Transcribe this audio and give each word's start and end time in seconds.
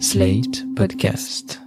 Slate 0.00 0.64
Podcast. 0.74 1.62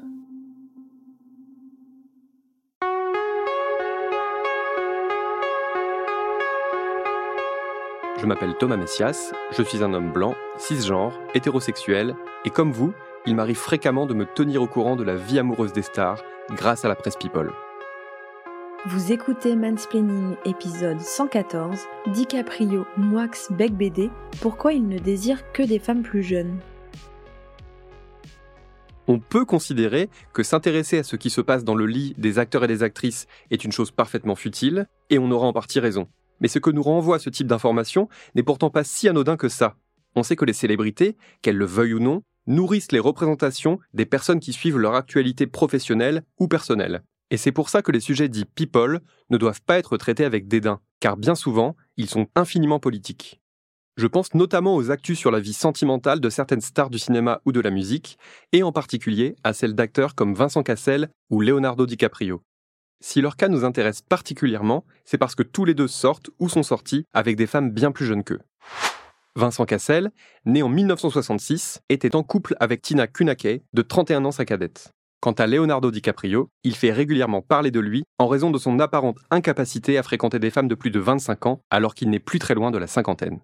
Je 8.20 8.26
m'appelle 8.26 8.56
Thomas 8.60 8.76
Messias, 8.76 9.32
je 9.52 9.64
suis 9.64 9.82
un 9.84 9.94
homme 9.94 10.12
blanc, 10.12 10.36
cisgenre, 10.58 11.18
hétérosexuel, 11.36 12.16
et 12.44 12.50
comme 12.50 12.72
vous, 12.72 12.94
il 13.26 13.36
m'arrive 13.36 13.56
fréquemment 13.56 14.06
de 14.06 14.14
me 14.14 14.26
tenir 14.26 14.62
au 14.62 14.68
courant 14.68 14.98
de 14.98 15.04
la 15.04 15.16
vie 15.16 15.40
amoureuse 15.40 15.72
des 15.72 15.82
stars 15.82 16.22
grâce 16.52 16.84
à 16.84 16.90
la 16.90 16.96
presse 16.96 17.16
People. 17.16 17.54
Vous 18.88 19.14
écoutez 19.14 19.56
Mansplaining 19.56 20.36
épisode 20.46 21.00
114, 21.00 21.80
DiCaprio, 22.08 22.86
Moix, 22.98 23.28
Bec 23.52 23.74
BD, 23.74 24.10
pourquoi 24.42 24.74
il 24.74 24.88
ne 24.88 25.00
désire 25.00 25.52
que 25.54 25.64
des 25.64 25.80
femmes 25.80 26.04
plus 26.04 26.24
jeunes? 26.24 26.60
On 29.10 29.20
peut 29.20 29.46
considérer 29.46 30.10
que 30.34 30.44
s'intéresser 30.44 30.98
à 30.98 31.04
ce 31.04 31.16
qui 31.16 31.30
se 31.30 31.40
passe 31.40 31.64
dans 31.64 31.76
le 31.76 31.86
lit 31.86 32.14
des 32.18 32.40
acteurs 32.40 32.66
et 32.66 32.68
des 32.68 32.84
actrices 32.84 33.26
est 33.52 33.64
une 33.64 33.72
chose 33.72 33.92
parfaitement 33.92 34.36
futile, 34.36 34.88
et 35.10 35.18
on 35.18 35.32
aura 35.32 35.48
en 35.48 35.54
partie 35.54 35.80
raison. 35.80 36.10
Mais 36.42 36.50
ce 36.50 36.60
que 36.60 36.70
nous 36.70 36.84
renvoie 36.84 37.18
ce 37.18 37.30
type 37.30 37.48
d'information 37.48 38.10
n'est 38.36 38.44
pourtant 38.44 38.70
pas 38.70 38.84
si 38.84 39.08
anodin 39.08 39.38
que 39.38 39.48
ça. 39.48 39.76
On 40.16 40.24
sait 40.24 40.36
que 40.36 40.44
les 40.44 40.54
célébrités, 40.54 41.16
qu'elles 41.42 41.56
le 41.56 41.66
veuillent 41.66 41.94
ou 41.94 42.00
non, 42.00 42.22
nourrissent 42.48 42.92
les 42.92 43.00
représentations 43.00 43.80
des 43.94 44.06
personnes 44.06 44.42
qui 44.42 44.52
suivent 44.52 44.78
leur 44.78 44.96
actualité 44.96 45.48
professionnelle 45.48 46.24
ou 46.38 46.50
personnelle. 46.50 47.04
Et 47.30 47.38
c'est 47.38 47.52
pour 47.54 47.70
ça 47.70 47.82
que 47.82 47.92
les 47.94 48.00
sujets 48.02 48.30
dits 48.30 48.46
people 48.46 49.00
ne 49.30 49.38
doivent 49.38 49.62
pas 49.62 49.78
être 49.78 49.98
traités 49.98 50.26
avec 50.26 50.48
dédain, 50.48 50.80
car 51.00 51.16
bien 51.16 51.36
souvent, 51.36 51.76
ils 51.96 52.10
sont 52.10 52.28
infiniment 52.36 52.80
politiques. 52.80 53.42
Je 53.98 54.06
pense 54.06 54.36
notamment 54.36 54.76
aux 54.76 54.92
actus 54.92 55.18
sur 55.18 55.32
la 55.32 55.40
vie 55.40 55.54
sentimentale 55.54 56.20
de 56.20 56.30
certaines 56.30 56.62
stars 56.62 56.92
du 56.92 57.00
cinéma 57.00 57.42
ou 57.46 57.52
de 57.52 57.60
la 57.60 57.72
musique, 57.72 58.20
et 58.52 58.62
en 58.62 58.72
particulier 58.72 59.36
à 59.44 59.54
celles 59.54 59.74
d'acteurs 59.74 60.14
comme 60.14 60.36
Vincent 60.36 60.62
Cassel 60.62 61.10
ou 61.32 61.42
Leonardo 61.42 61.88
DiCaprio. 61.88 62.44
Si 63.04 63.22
leur 63.22 63.36
cas 63.38 63.48
nous 63.48 63.66
intéresse 63.66 64.04
particulièrement, 64.04 64.86
c'est 65.04 65.18
parce 65.18 65.34
que 65.34 65.42
tous 65.42 65.66
les 65.66 65.74
deux 65.74 65.88
sortent 65.88 66.30
ou 66.38 66.48
sont 66.48 66.62
sortis 66.62 67.06
avec 67.12 67.36
des 67.38 67.48
femmes 67.48 67.72
bien 67.72 67.92
plus 67.92 68.06
jeunes 68.06 68.24
qu'eux. 68.24 68.42
Vincent 69.36 69.66
Cassel, 69.66 70.12
né 70.46 70.62
en 70.62 70.70
1966, 70.70 71.82
était 71.90 72.16
en 72.16 72.22
couple 72.22 72.56
avec 72.60 72.84
Tina 72.84 73.08
Kunake, 73.08 73.64
de 73.74 73.82
31 73.82 74.26
ans 74.26 74.32
sa 74.32 74.46
cadette. 74.46 74.92
Quant 75.22 75.32
à 75.32 75.48
Leonardo 75.48 75.90
DiCaprio, 75.90 76.50
il 76.64 76.76
fait 76.76 76.92
régulièrement 76.92 77.42
parler 77.42 77.72
de 77.72 77.80
lui 77.80 78.04
en 78.20 78.28
raison 78.28 78.52
de 78.52 78.60
son 78.60 78.80
apparente 78.80 79.18
incapacité 79.32 79.98
à 79.98 80.04
fréquenter 80.04 80.38
des 80.38 80.52
femmes 80.52 80.68
de 80.68 80.76
plus 80.76 80.92
de 80.92 81.00
25 81.00 81.48
ans 81.48 81.62
alors 81.72 81.96
qu'il 81.96 82.12
n'est 82.12 82.20
plus 82.20 82.38
très 82.38 82.54
loin 82.54 82.70
de 82.70 82.78
la 82.78 82.86
cinquantaine. 82.86 83.40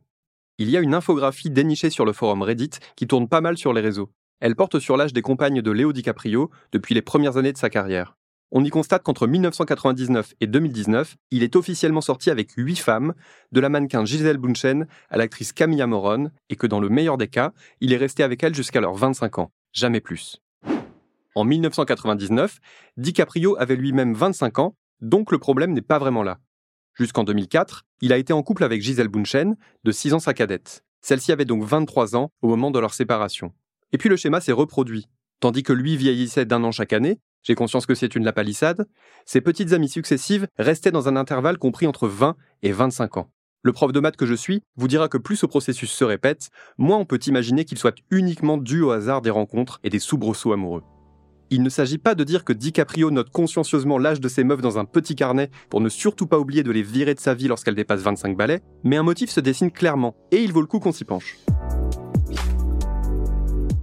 Il 0.60 0.70
y 0.70 0.78
a 0.78 0.82
une 0.82 0.94
infographie 0.94 1.50
dénichée 1.50 1.90
sur 1.90 2.06
le 2.06 2.14
forum 2.14 2.44
Reddit 2.44 2.70
qui 2.96 3.08
tourne 3.08 3.28
pas 3.28 3.42
mal 3.42 3.58
sur 3.58 3.74
les 3.74 3.82
réseaux. 3.82 4.12
Elle 4.40 4.56
porte 4.56 4.78
sur 4.78 4.98
l'âge 4.98 5.12
des 5.12 5.24
compagnes 5.24 5.64
de 5.64 5.72
Leo 5.72 5.94
DiCaprio 5.94 6.52
depuis 6.72 6.94
les 6.94 7.02
premières 7.02 7.38
années 7.38 7.54
de 7.54 7.58
sa 7.58 7.72
carrière. 7.72 8.16
On 8.52 8.64
y 8.64 8.70
constate 8.70 9.02
qu'entre 9.02 9.26
1999 9.26 10.36
et 10.42 10.46
2019, 10.46 11.16
il 11.32 11.42
est 11.42 11.56
officiellement 11.56 12.02
sorti 12.02 12.30
avec 12.30 12.52
8 12.56 12.76
femmes, 12.76 13.16
de 13.52 13.60
la 13.62 13.70
mannequin 13.70 14.06
Gisèle 14.06 14.38
Bunchen 14.38 14.86
à 15.10 15.18
l'actrice 15.18 15.54
Camilla 15.54 15.88
Moron, 15.88 16.30
et 16.50 16.56
que 16.56 16.68
dans 16.68 16.80
le 16.80 16.90
meilleur 16.90 17.18
des 17.18 17.30
cas, 17.30 17.52
il 17.82 17.92
est 17.92 17.98
resté 17.98 18.22
avec 18.22 18.44
elle 18.44 18.54
jusqu'à 18.54 18.80
leurs 18.80 18.94
25 18.94 19.40
ans, 19.40 19.52
jamais 19.72 20.02
plus. 20.02 20.40
En 21.34 21.46
1999, 21.46 22.60
DiCaprio 22.98 23.56
avait 23.58 23.76
lui-même 23.76 24.14
25 24.14 24.60
ans, 24.60 24.76
donc 25.02 25.32
le 25.32 25.40
problème 25.40 25.74
n'est 25.74 25.82
pas 25.82 25.98
vraiment 25.98 26.22
là. 26.22 26.38
Jusqu'en 26.96 27.24
2004, 27.24 27.86
il 28.02 28.14
a 28.14 28.18
été 28.18 28.34
en 28.34 28.44
couple 28.44 28.64
avec 28.64 28.82
Gisèle 28.82 29.08
Bunchen, 29.08 29.56
de 29.84 29.92
6 29.92 30.14
ans 30.14 30.20
sa 30.20 30.34
cadette. 30.34 30.84
Celle-ci 31.02 31.32
avait 31.32 31.46
donc 31.46 31.64
23 31.64 32.16
ans 32.16 32.32
au 32.42 32.48
moment 32.48 32.72
de 32.72 32.80
leur 32.80 32.94
séparation. 32.94 33.52
Et 33.92 33.98
puis 33.98 34.10
le 34.10 34.16
schéma 34.16 34.42
s'est 34.42 34.52
reproduit. 34.52 35.08
Tandis 35.40 35.64
que 35.64 35.74
lui 35.74 35.98
vieillissait 35.98 36.46
d'un 36.46 36.64
an 36.64 36.72
chaque 36.72 36.94
année, 36.94 37.20
j'ai 37.42 37.56
conscience 37.56 37.86
que 37.86 37.96
c'est 37.96 38.16
une 38.16 38.24
lapalissade, 38.24 38.88
ses 39.26 39.42
petites 39.42 39.74
amies 39.74 39.90
successives 39.90 40.48
restaient 40.58 40.92
dans 40.92 41.10
un 41.10 41.18
intervalle 41.18 41.58
compris 41.58 41.88
entre 41.88 42.08
20 42.08 42.38
et 42.62 42.72
25 42.72 43.18
ans. 43.18 43.30
Le 43.64 43.74
prof 43.74 43.92
de 43.92 44.00
maths 44.00 44.16
que 44.16 44.26
je 44.26 44.34
suis 44.34 44.62
vous 44.76 44.88
dira 44.88 45.08
que 45.10 45.18
plus 45.18 45.36
ce 45.36 45.46
processus 45.46 45.92
se 45.92 46.04
répète, 46.04 46.50
moins 46.78 46.98
on 46.98 47.06
peut 47.06 47.20
imaginer 47.28 47.66
qu'il 47.66 47.78
soit 47.78 47.96
uniquement 48.12 48.58
dû 48.58 48.82
au 48.82 48.92
hasard 48.92 49.22
des 49.22 49.30
rencontres 49.30 49.80
et 49.84 49.90
des 49.90 50.00
soubresauts 50.00 50.54
amoureux. 50.54 50.84
Il 51.50 51.62
ne 51.62 51.70
s'agit 51.70 51.98
pas 51.98 52.16
de 52.16 52.24
dire 52.24 52.44
que 52.44 52.54
DiCaprio 52.54 53.12
note 53.12 53.30
consciencieusement 53.30 53.98
l'âge 53.98 54.20
de 54.20 54.28
ses 54.28 54.44
meufs 54.44 54.62
dans 54.62 54.80
un 54.80 54.86
petit 54.86 55.16
carnet 55.16 55.50
pour 55.70 55.82
ne 55.82 55.90
surtout 55.90 56.28
pas 56.28 56.40
oublier 56.40 56.64
de 56.64 56.72
les 56.72 56.84
virer 56.84 57.14
de 57.14 57.20
sa 57.20 57.34
vie 57.34 57.48
lorsqu'elles 57.48 57.76
dépassent 57.76 58.02
25 58.02 58.36
balais, 58.36 58.62
mais 58.84 58.98
un 58.98 59.04
motif 59.04 59.30
se 59.30 59.40
dessine 59.40 59.72
clairement, 59.72 60.16
et 60.32 60.42
il 60.42 60.52
vaut 60.52 60.62
le 60.62 60.68
coup 60.68 60.80
qu'on 60.80 60.92
s'y 60.92 61.06
penche. 61.06 61.38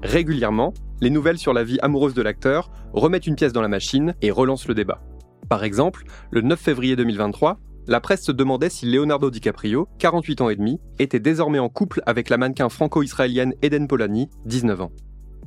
Régulièrement, 0.02 0.74
les 1.00 1.10
nouvelles 1.10 1.38
sur 1.38 1.52
la 1.52 1.62
vie 1.62 1.78
amoureuse 1.82 2.14
de 2.14 2.22
l'acteur 2.22 2.70
remettent 2.92 3.26
une 3.26 3.36
pièce 3.36 3.52
dans 3.52 3.60
la 3.60 3.68
machine 3.68 4.14
et 4.22 4.30
relancent 4.30 4.66
le 4.66 4.74
débat. 4.74 5.02
Par 5.48 5.64
exemple, 5.64 6.04
le 6.30 6.40
9 6.40 6.58
février 6.58 6.96
2023, 6.96 7.58
la 7.86 8.00
presse 8.00 8.22
se 8.22 8.32
demandait 8.32 8.70
si 8.70 8.86
Leonardo 8.86 9.30
DiCaprio, 9.30 9.88
48 9.98 10.40
ans 10.42 10.48
et 10.48 10.56
demi, 10.56 10.80
était 10.98 11.20
désormais 11.20 11.58
en 11.58 11.68
couple 11.68 12.02
avec 12.06 12.28
la 12.28 12.36
mannequin 12.36 12.68
franco-israélienne 12.68 13.54
Eden 13.62 13.88
Polani, 13.88 14.28
19 14.46 14.80
ans. 14.82 14.92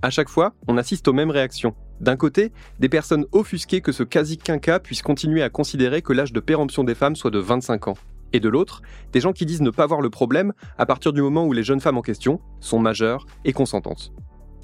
À 0.02 0.10
chaque 0.10 0.30
fois, 0.30 0.54
on 0.68 0.78
assiste 0.78 1.08
aux 1.08 1.14
mêmes 1.14 1.32
réactions. 1.32 1.74
D'un 2.02 2.16
côté, 2.16 2.52
des 2.80 2.90
personnes 2.90 3.26
offusquées 3.32 3.82
que 3.82 3.92
ce 3.92 4.04
quasi-quinca 4.04 4.80
puisse 4.80 5.02
continuer 5.02 5.44
à 5.44 5.50
considérer 5.50 6.02
que 6.02 6.14
l'âge 6.14 6.34
de 6.34 6.40
péremption 6.40 6.84
des 6.84 6.96
femmes 6.96 7.16
soit 7.16 7.32
de 7.32 7.40
25 7.40 7.88
ans. 7.88 7.98
Et 8.34 8.40
de 8.40 8.50
l'autre, 8.50 8.82
des 9.12 9.20
gens 9.20 9.32
qui 9.32 9.46
disent 9.46 9.62
ne 9.62 9.70
pas 9.70 9.86
voir 9.86 10.02
le 10.02 10.10
problème 10.10 10.54
à 10.78 10.86
partir 10.86 11.14
du 11.14 11.22
moment 11.22 11.46
où 11.46 11.54
les 11.54 11.64
jeunes 11.64 11.80
femmes 11.80 11.98
en 11.98 12.02
question 12.02 12.42
sont 12.60 12.80
majeures 12.80 13.26
et 13.46 13.54
consentantes. 13.54 14.12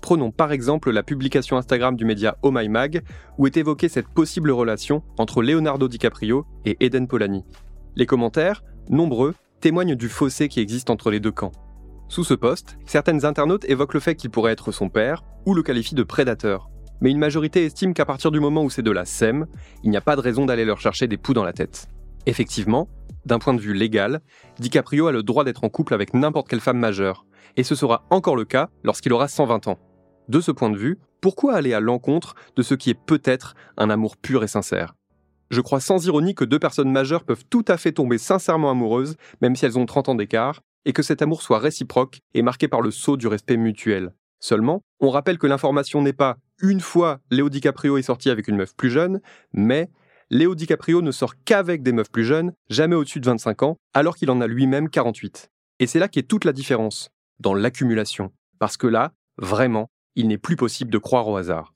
Prenons 0.01 0.31
par 0.31 0.51
exemple 0.51 0.91
la 0.91 1.03
publication 1.03 1.57
Instagram 1.57 1.95
du 1.95 2.05
média 2.05 2.37
Oh 2.41 2.51
My 2.51 2.67
Mag, 2.67 3.03
où 3.37 3.45
est 3.45 3.57
évoquée 3.57 3.89
cette 3.89 4.07
possible 4.07 4.49
relation 4.51 5.03
entre 5.17 5.43
Leonardo 5.43 5.87
DiCaprio 5.87 6.45
et 6.65 6.77
Eden 6.79 7.07
Polani. 7.07 7.43
Les 7.95 8.05
commentaires, 8.05 8.63
nombreux, 8.89 9.35
témoignent 9.59 9.95
du 9.95 10.09
fossé 10.09 10.47
qui 10.47 10.61
existe 10.61 10.89
entre 10.89 11.11
les 11.11 11.19
deux 11.19 11.31
camps. 11.31 11.51
Sous 12.07 12.23
ce 12.23 12.33
poste, 12.33 12.77
certaines 12.85 13.25
internautes 13.25 13.65
évoquent 13.65 13.93
le 13.93 13.99
fait 13.99 14.15
qu'il 14.15 14.31
pourrait 14.31 14.53
être 14.53 14.71
son 14.71 14.89
père 14.89 15.23
ou 15.45 15.53
le 15.53 15.61
qualifient 15.61 15.95
de 15.95 16.03
prédateur. 16.03 16.68
Mais 17.01 17.11
une 17.11 17.17
majorité 17.17 17.65
estime 17.65 17.93
qu'à 17.93 18.05
partir 18.05 18.31
du 18.31 18.39
moment 18.39 18.63
où 18.63 18.69
ces 18.69 18.81
deux-là 18.81 19.05
s'aiment, 19.05 19.47
il 19.83 19.89
n'y 19.89 19.97
a 19.97 20.01
pas 20.01 20.15
de 20.15 20.21
raison 20.21 20.45
d'aller 20.45 20.65
leur 20.65 20.79
chercher 20.79 21.07
des 21.07 21.17
poux 21.17 21.33
dans 21.33 21.43
la 21.43 21.53
tête. 21.53 21.87
Effectivement, 22.25 22.89
d'un 23.25 23.39
point 23.39 23.53
de 23.53 23.61
vue 23.61 23.73
légal, 23.73 24.21
DiCaprio 24.59 25.07
a 25.07 25.11
le 25.11 25.23
droit 25.23 25.43
d'être 25.43 25.63
en 25.63 25.69
couple 25.69 25.93
avec 25.93 26.13
n'importe 26.13 26.49
quelle 26.49 26.59
femme 26.59 26.79
majeure, 26.79 27.25
et 27.55 27.63
ce 27.63 27.75
sera 27.75 28.05
encore 28.09 28.35
le 28.35 28.45
cas 28.45 28.69
lorsqu'il 28.83 29.13
aura 29.13 29.27
120 29.27 29.67
ans. 29.67 29.79
De 30.27 30.41
ce 30.41 30.51
point 30.51 30.69
de 30.69 30.77
vue, 30.77 30.99
pourquoi 31.21 31.55
aller 31.55 31.73
à 31.73 31.79
l'encontre 31.79 32.35
de 32.55 32.61
ce 32.61 32.75
qui 32.75 32.89
est 32.89 32.99
peut-être 32.99 33.55
un 33.77 33.89
amour 33.89 34.15
pur 34.17 34.43
et 34.43 34.47
sincère? 34.47 34.95
Je 35.49 35.61
crois 35.61 35.79
sans 35.79 36.05
ironie 36.05 36.35
que 36.35 36.45
deux 36.45 36.59
personnes 36.59 36.91
majeures 36.91 37.23
peuvent 37.23 37.45
tout 37.49 37.65
à 37.67 37.77
fait 37.77 37.91
tomber 37.91 38.17
sincèrement 38.17 38.69
amoureuses, 38.69 39.15
même 39.41 39.55
si 39.55 39.65
elles 39.65 39.79
ont 39.79 39.85
30 39.85 40.09
ans 40.09 40.15
d'écart, 40.15 40.61
et 40.85 40.93
que 40.93 41.01
cet 41.01 41.21
amour 41.21 41.41
soit 41.41 41.59
réciproque 41.59 42.19
et 42.33 42.41
marqué 42.41 42.67
par 42.67 42.81
le 42.81 42.91
saut 42.91 43.17
du 43.17 43.27
respect 43.27 43.57
mutuel. 43.57 44.13
Seulement, 44.39 44.81
on 44.99 45.09
rappelle 45.09 45.37
que 45.37 45.47
l'information 45.47 46.01
n'est 46.01 46.13
pas 46.13 46.37
une 46.61 46.81
fois 46.81 47.19
Léo 47.31 47.49
DiCaprio 47.49 47.97
est 47.97 48.03
sorti 48.03 48.29
avec 48.29 48.47
une 48.47 48.57
meuf 48.57 48.75
plus 48.75 48.89
jeune, 48.89 49.21
mais 49.53 49.89
Léo 50.29 50.53
DiCaprio 50.53 51.01
ne 51.01 51.11
sort 51.11 51.33
qu'avec 51.43 51.81
des 51.81 51.91
meufs 51.91 52.11
plus 52.11 52.23
jeunes, 52.23 52.53
jamais 52.69 52.95
au-dessus 52.95 53.19
de 53.19 53.25
25 53.25 53.63
ans, 53.63 53.77
alors 53.93 54.15
qu'il 54.15 54.29
en 54.29 54.41
a 54.41 54.47
lui-même 54.47 54.89
48. 54.89 55.49
Et 55.79 55.87
c'est 55.87 55.99
là 55.99 56.07
qu'est 56.07 56.27
toute 56.27 56.45
la 56.45 56.53
différence, 56.53 57.09
dans 57.39 57.55
l'accumulation. 57.55 58.31
Parce 58.59 58.77
que 58.77 58.87
là, 58.87 59.13
vraiment, 59.37 59.89
il 60.15 60.27
n'est 60.27 60.37
plus 60.37 60.55
possible 60.55 60.91
de 60.91 60.97
croire 60.97 61.27
au 61.27 61.37
hasard. 61.37 61.73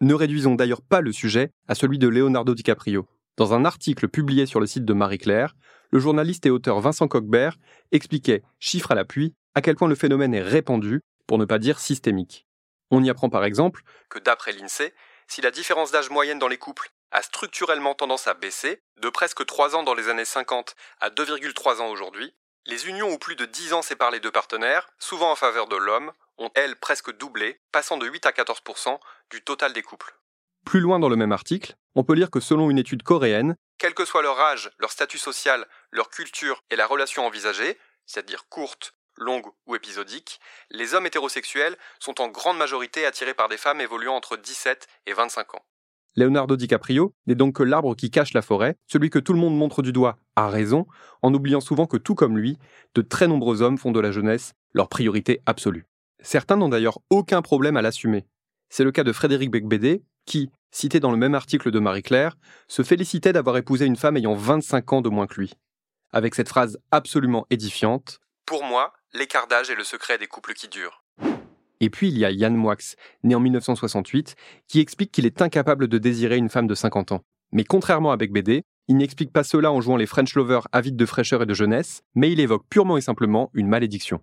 Ne 0.00 0.14
réduisons 0.14 0.54
d'ailleurs 0.54 0.80
pas 0.80 1.00
le 1.00 1.12
sujet 1.12 1.50
à 1.66 1.74
celui 1.74 1.98
de 1.98 2.08
Leonardo 2.08 2.54
DiCaprio. 2.54 3.06
Dans 3.36 3.52
un 3.52 3.64
article 3.64 4.08
publié 4.08 4.46
sur 4.46 4.60
le 4.60 4.66
site 4.66 4.84
de 4.84 4.92
Marie-Claire, 4.94 5.54
le 5.90 5.98
journaliste 5.98 6.46
et 6.46 6.50
auteur 6.50 6.80
Vincent 6.80 7.06
Coquebert 7.06 7.58
expliquait, 7.92 8.42
chiffre 8.58 8.92
à 8.92 8.94
l'appui, 8.94 9.34
à 9.54 9.60
quel 9.60 9.76
point 9.76 9.88
le 9.88 9.94
phénomène 9.94 10.34
est 10.34 10.42
répandu, 10.42 11.00
pour 11.26 11.38
ne 11.38 11.44
pas 11.44 11.58
dire 11.58 11.78
systémique. 11.78 12.47
On 12.90 13.02
y 13.02 13.10
apprend 13.10 13.28
par 13.28 13.44
exemple 13.44 13.82
que 14.08 14.18
d'après 14.18 14.52
l'INSEE, 14.52 14.94
si 15.26 15.40
la 15.42 15.50
différence 15.50 15.90
d'âge 15.90 16.10
moyenne 16.10 16.38
dans 16.38 16.48
les 16.48 16.56
couples 16.56 16.90
a 17.10 17.22
structurellement 17.22 17.94
tendance 17.94 18.26
à 18.26 18.34
baisser, 18.34 18.82
de 18.96 19.08
presque 19.10 19.44
3 19.44 19.76
ans 19.76 19.82
dans 19.82 19.94
les 19.94 20.08
années 20.08 20.24
50 20.24 20.74
à 21.00 21.10
2,3 21.10 21.80
ans 21.80 21.88
aujourd'hui, 21.88 22.34
les 22.66 22.88
unions 22.88 23.10
où 23.10 23.18
plus 23.18 23.36
de 23.36 23.46
10 23.46 23.72
ans 23.72 23.82
séparent 23.82 24.10
les 24.10 24.20
deux 24.20 24.30
partenaires, 24.30 24.88
souvent 24.98 25.30
en 25.30 25.36
faveur 25.36 25.68
de 25.68 25.76
l'homme, 25.76 26.12
ont, 26.38 26.50
elles, 26.54 26.76
presque 26.76 27.14
doublé, 27.16 27.60
passant 27.72 27.96
de 27.96 28.06
8 28.06 28.26
à 28.26 28.30
14% 28.30 28.98
du 29.30 29.42
total 29.42 29.72
des 29.72 29.82
couples. 29.82 30.14
Plus 30.64 30.80
loin 30.80 30.98
dans 30.98 31.08
le 31.08 31.16
même 31.16 31.32
article, 31.32 31.74
on 31.94 32.04
peut 32.04 32.14
lire 32.14 32.30
que 32.30 32.40
selon 32.40 32.70
une 32.70 32.78
étude 32.78 33.02
coréenne, 33.02 33.56
quel 33.78 33.94
que 33.94 34.04
soit 34.04 34.22
leur 34.22 34.38
âge, 34.40 34.70
leur 34.78 34.90
statut 34.90 35.18
social, 35.18 35.66
leur 35.90 36.10
culture 36.10 36.62
et 36.70 36.76
la 36.76 36.86
relation 36.86 37.24
envisagée, 37.24 37.78
c'est-à-dire 38.06 38.48
courte, 38.48 38.94
longue 39.18 39.46
ou 39.66 39.74
épisodique, 39.74 40.40
les 40.70 40.94
hommes 40.94 41.06
hétérosexuels 41.06 41.76
sont 41.98 42.20
en 42.20 42.28
grande 42.28 42.58
majorité 42.58 43.06
attirés 43.06 43.34
par 43.34 43.48
des 43.48 43.56
femmes 43.56 43.80
évoluant 43.80 44.14
entre 44.14 44.36
17 44.36 44.86
et 45.06 45.12
25 45.12 45.54
ans. 45.54 45.64
Leonardo 46.16 46.56
DiCaprio 46.56 47.14
n'est 47.26 47.34
donc 47.34 47.56
que 47.56 47.62
l'arbre 47.62 47.94
qui 47.94 48.10
cache 48.10 48.34
la 48.34 48.42
forêt, 48.42 48.76
celui 48.86 49.08
que 49.08 49.18
tout 49.18 49.32
le 49.32 49.38
monde 49.38 49.56
montre 49.56 49.82
du 49.82 49.92
doigt, 49.92 50.18
à 50.34 50.48
raison, 50.48 50.86
en 51.22 51.32
oubliant 51.32 51.60
souvent 51.60 51.86
que 51.86 51.96
tout 51.96 52.14
comme 52.14 52.36
lui, 52.36 52.58
de 52.94 53.02
très 53.02 53.28
nombreux 53.28 53.62
hommes 53.62 53.78
font 53.78 53.92
de 53.92 54.00
la 54.00 54.10
jeunesse 54.10 54.54
leur 54.72 54.88
priorité 54.88 55.40
absolue. 55.46 55.86
Certains 56.20 56.56
n'ont 56.56 56.68
d'ailleurs 56.68 56.98
aucun 57.10 57.42
problème 57.42 57.76
à 57.76 57.82
l'assumer. 57.82 58.26
C'est 58.68 58.84
le 58.84 58.90
cas 58.92 59.04
de 59.04 59.12
Frédéric 59.12 59.50
Becbédé, 59.50 60.02
qui, 60.26 60.50
cité 60.72 61.00
dans 61.00 61.12
le 61.12 61.16
même 61.16 61.34
article 61.34 61.70
de 61.70 61.78
Marie-Claire, 61.78 62.36
se 62.66 62.82
félicitait 62.82 63.32
d'avoir 63.32 63.56
épousé 63.56 63.86
une 63.86 63.96
femme 63.96 64.16
ayant 64.16 64.34
25 64.34 64.92
ans 64.92 65.00
de 65.00 65.08
moins 65.08 65.26
que 65.26 65.40
lui. 65.40 65.54
Avec 66.12 66.34
cette 66.34 66.48
phrase 66.48 66.78
absolument 66.90 67.46
édifiante 67.50 68.20
Pour 68.48 68.64
moi, 68.64 68.94
l'écart 69.12 69.46
d'âge 69.46 69.68
est 69.68 69.74
le 69.74 69.84
secret 69.84 70.16
des 70.16 70.26
couples 70.26 70.54
qui 70.54 70.68
durent. 70.68 71.04
Et 71.80 71.90
puis 71.90 72.08
il 72.08 72.16
y 72.16 72.24
a 72.24 72.30
Yann 72.30 72.56
Moix, 72.56 72.76
né 73.22 73.34
en 73.34 73.40
1968, 73.40 74.36
qui 74.66 74.80
explique 74.80 75.12
qu'il 75.12 75.26
est 75.26 75.42
incapable 75.42 75.86
de 75.86 75.98
désirer 75.98 76.38
une 76.38 76.48
femme 76.48 76.66
de 76.66 76.74
50 76.74 77.12
ans. 77.12 77.20
Mais 77.52 77.64
contrairement 77.64 78.10
à 78.10 78.16
Becbédé, 78.16 78.64
il 78.88 78.96
n'explique 78.96 79.34
pas 79.34 79.44
cela 79.44 79.70
en 79.70 79.82
jouant 79.82 79.98
les 79.98 80.06
French 80.06 80.34
lovers 80.34 80.66
avides 80.72 80.96
de 80.96 81.04
fraîcheur 81.04 81.42
et 81.42 81.46
de 81.46 81.52
jeunesse, 81.52 82.00
mais 82.14 82.32
il 82.32 82.40
évoque 82.40 82.64
purement 82.70 82.96
et 82.96 83.02
simplement 83.02 83.50
une 83.52 83.68
malédiction. 83.68 84.22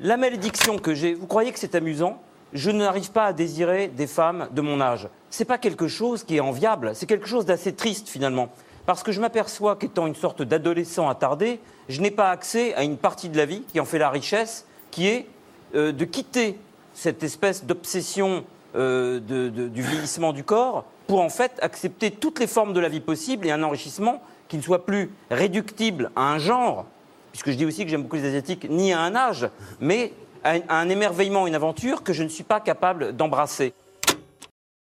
La 0.00 0.16
malédiction 0.16 0.78
que 0.78 0.94
j'ai, 0.94 1.12
vous 1.12 1.26
croyez 1.26 1.52
que 1.52 1.58
c'est 1.58 1.74
amusant? 1.74 2.22
Je 2.54 2.70
n'arrive 2.70 3.12
pas 3.12 3.26
à 3.26 3.32
désirer 3.34 3.88
des 3.88 4.06
femmes 4.06 4.48
de 4.52 4.62
mon 4.62 4.80
âge. 4.80 5.06
C'est 5.28 5.44
pas 5.44 5.58
quelque 5.58 5.86
chose 5.86 6.24
qui 6.24 6.36
est 6.36 6.40
enviable, 6.40 6.92
c'est 6.94 7.04
quelque 7.04 7.26
chose 7.26 7.44
d'assez 7.44 7.74
triste 7.74 8.08
finalement. 8.08 8.50
Parce 8.88 9.02
que 9.02 9.12
je 9.12 9.20
m'aperçois 9.20 9.76
qu'étant 9.76 10.06
une 10.06 10.14
sorte 10.14 10.40
d'adolescent 10.40 11.10
attardé, 11.10 11.60
je 11.90 12.00
n'ai 12.00 12.10
pas 12.10 12.30
accès 12.30 12.74
à 12.74 12.84
une 12.84 12.96
partie 12.96 13.28
de 13.28 13.36
la 13.36 13.44
vie 13.44 13.60
qui 13.70 13.80
en 13.80 13.84
fait 13.84 13.98
la 13.98 14.08
richesse, 14.08 14.64
qui 14.90 15.08
est 15.08 15.26
euh, 15.74 15.92
de 15.92 16.06
quitter 16.06 16.58
cette 16.94 17.22
espèce 17.22 17.66
d'obsession 17.66 18.44
euh, 18.76 19.20
du 19.20 19.82
vieillissement 19.82 20.32
du 20.32 20.42
corps 20.42 20.86
pour 21.06 21.20
en 21.20 21.28
fait 21.28 21.52
accepter 21.60 22.10
toutes 22.10 22.40
les 22.40 22.46
formes 22.46 22.72
de 22.72 22.80
la 22.80 22.88
vie 22.88 23.00
possible 23.00 23.46
et 23.46 23.50
un 23.50 23.62
enrichissement 23.62 24.22
qui 24.48 24.56
ne 24.56 24.62
soit 24.62 24.86
plus 24.86 25.10
réductible 25.30 26.10
à 26.16 26.32
un 26.32 26.38
genre, 26.38 26.86
puisque 27.32 27.50
je 27.50 27.56
dis 27.56 27.66
aussi 27.66 27.84
que 27.84 27.90
j'aime 27.90 28.04
beaucoup 28.04 28.16
les 28.16 28.24
Asiatiques, 28.24 28.70
ni 28.70 28.94
à 28.94 29.00
un 29.00 29.14
âge, 29.14 29.50
mais 29.80 30.14
à 30.44 30.54
un 30.70 30.88
émerveillement, 30.88 31.46
une 31.46 31.54
aventure 31.54 32.02
que 32.02 32.14
je 32.14 32.22
ne 32.22 32.28
suis 32.28 32.42
pas 32.42 32.60
capable 32.60 33.14
d'embrasser. 33.14 33.74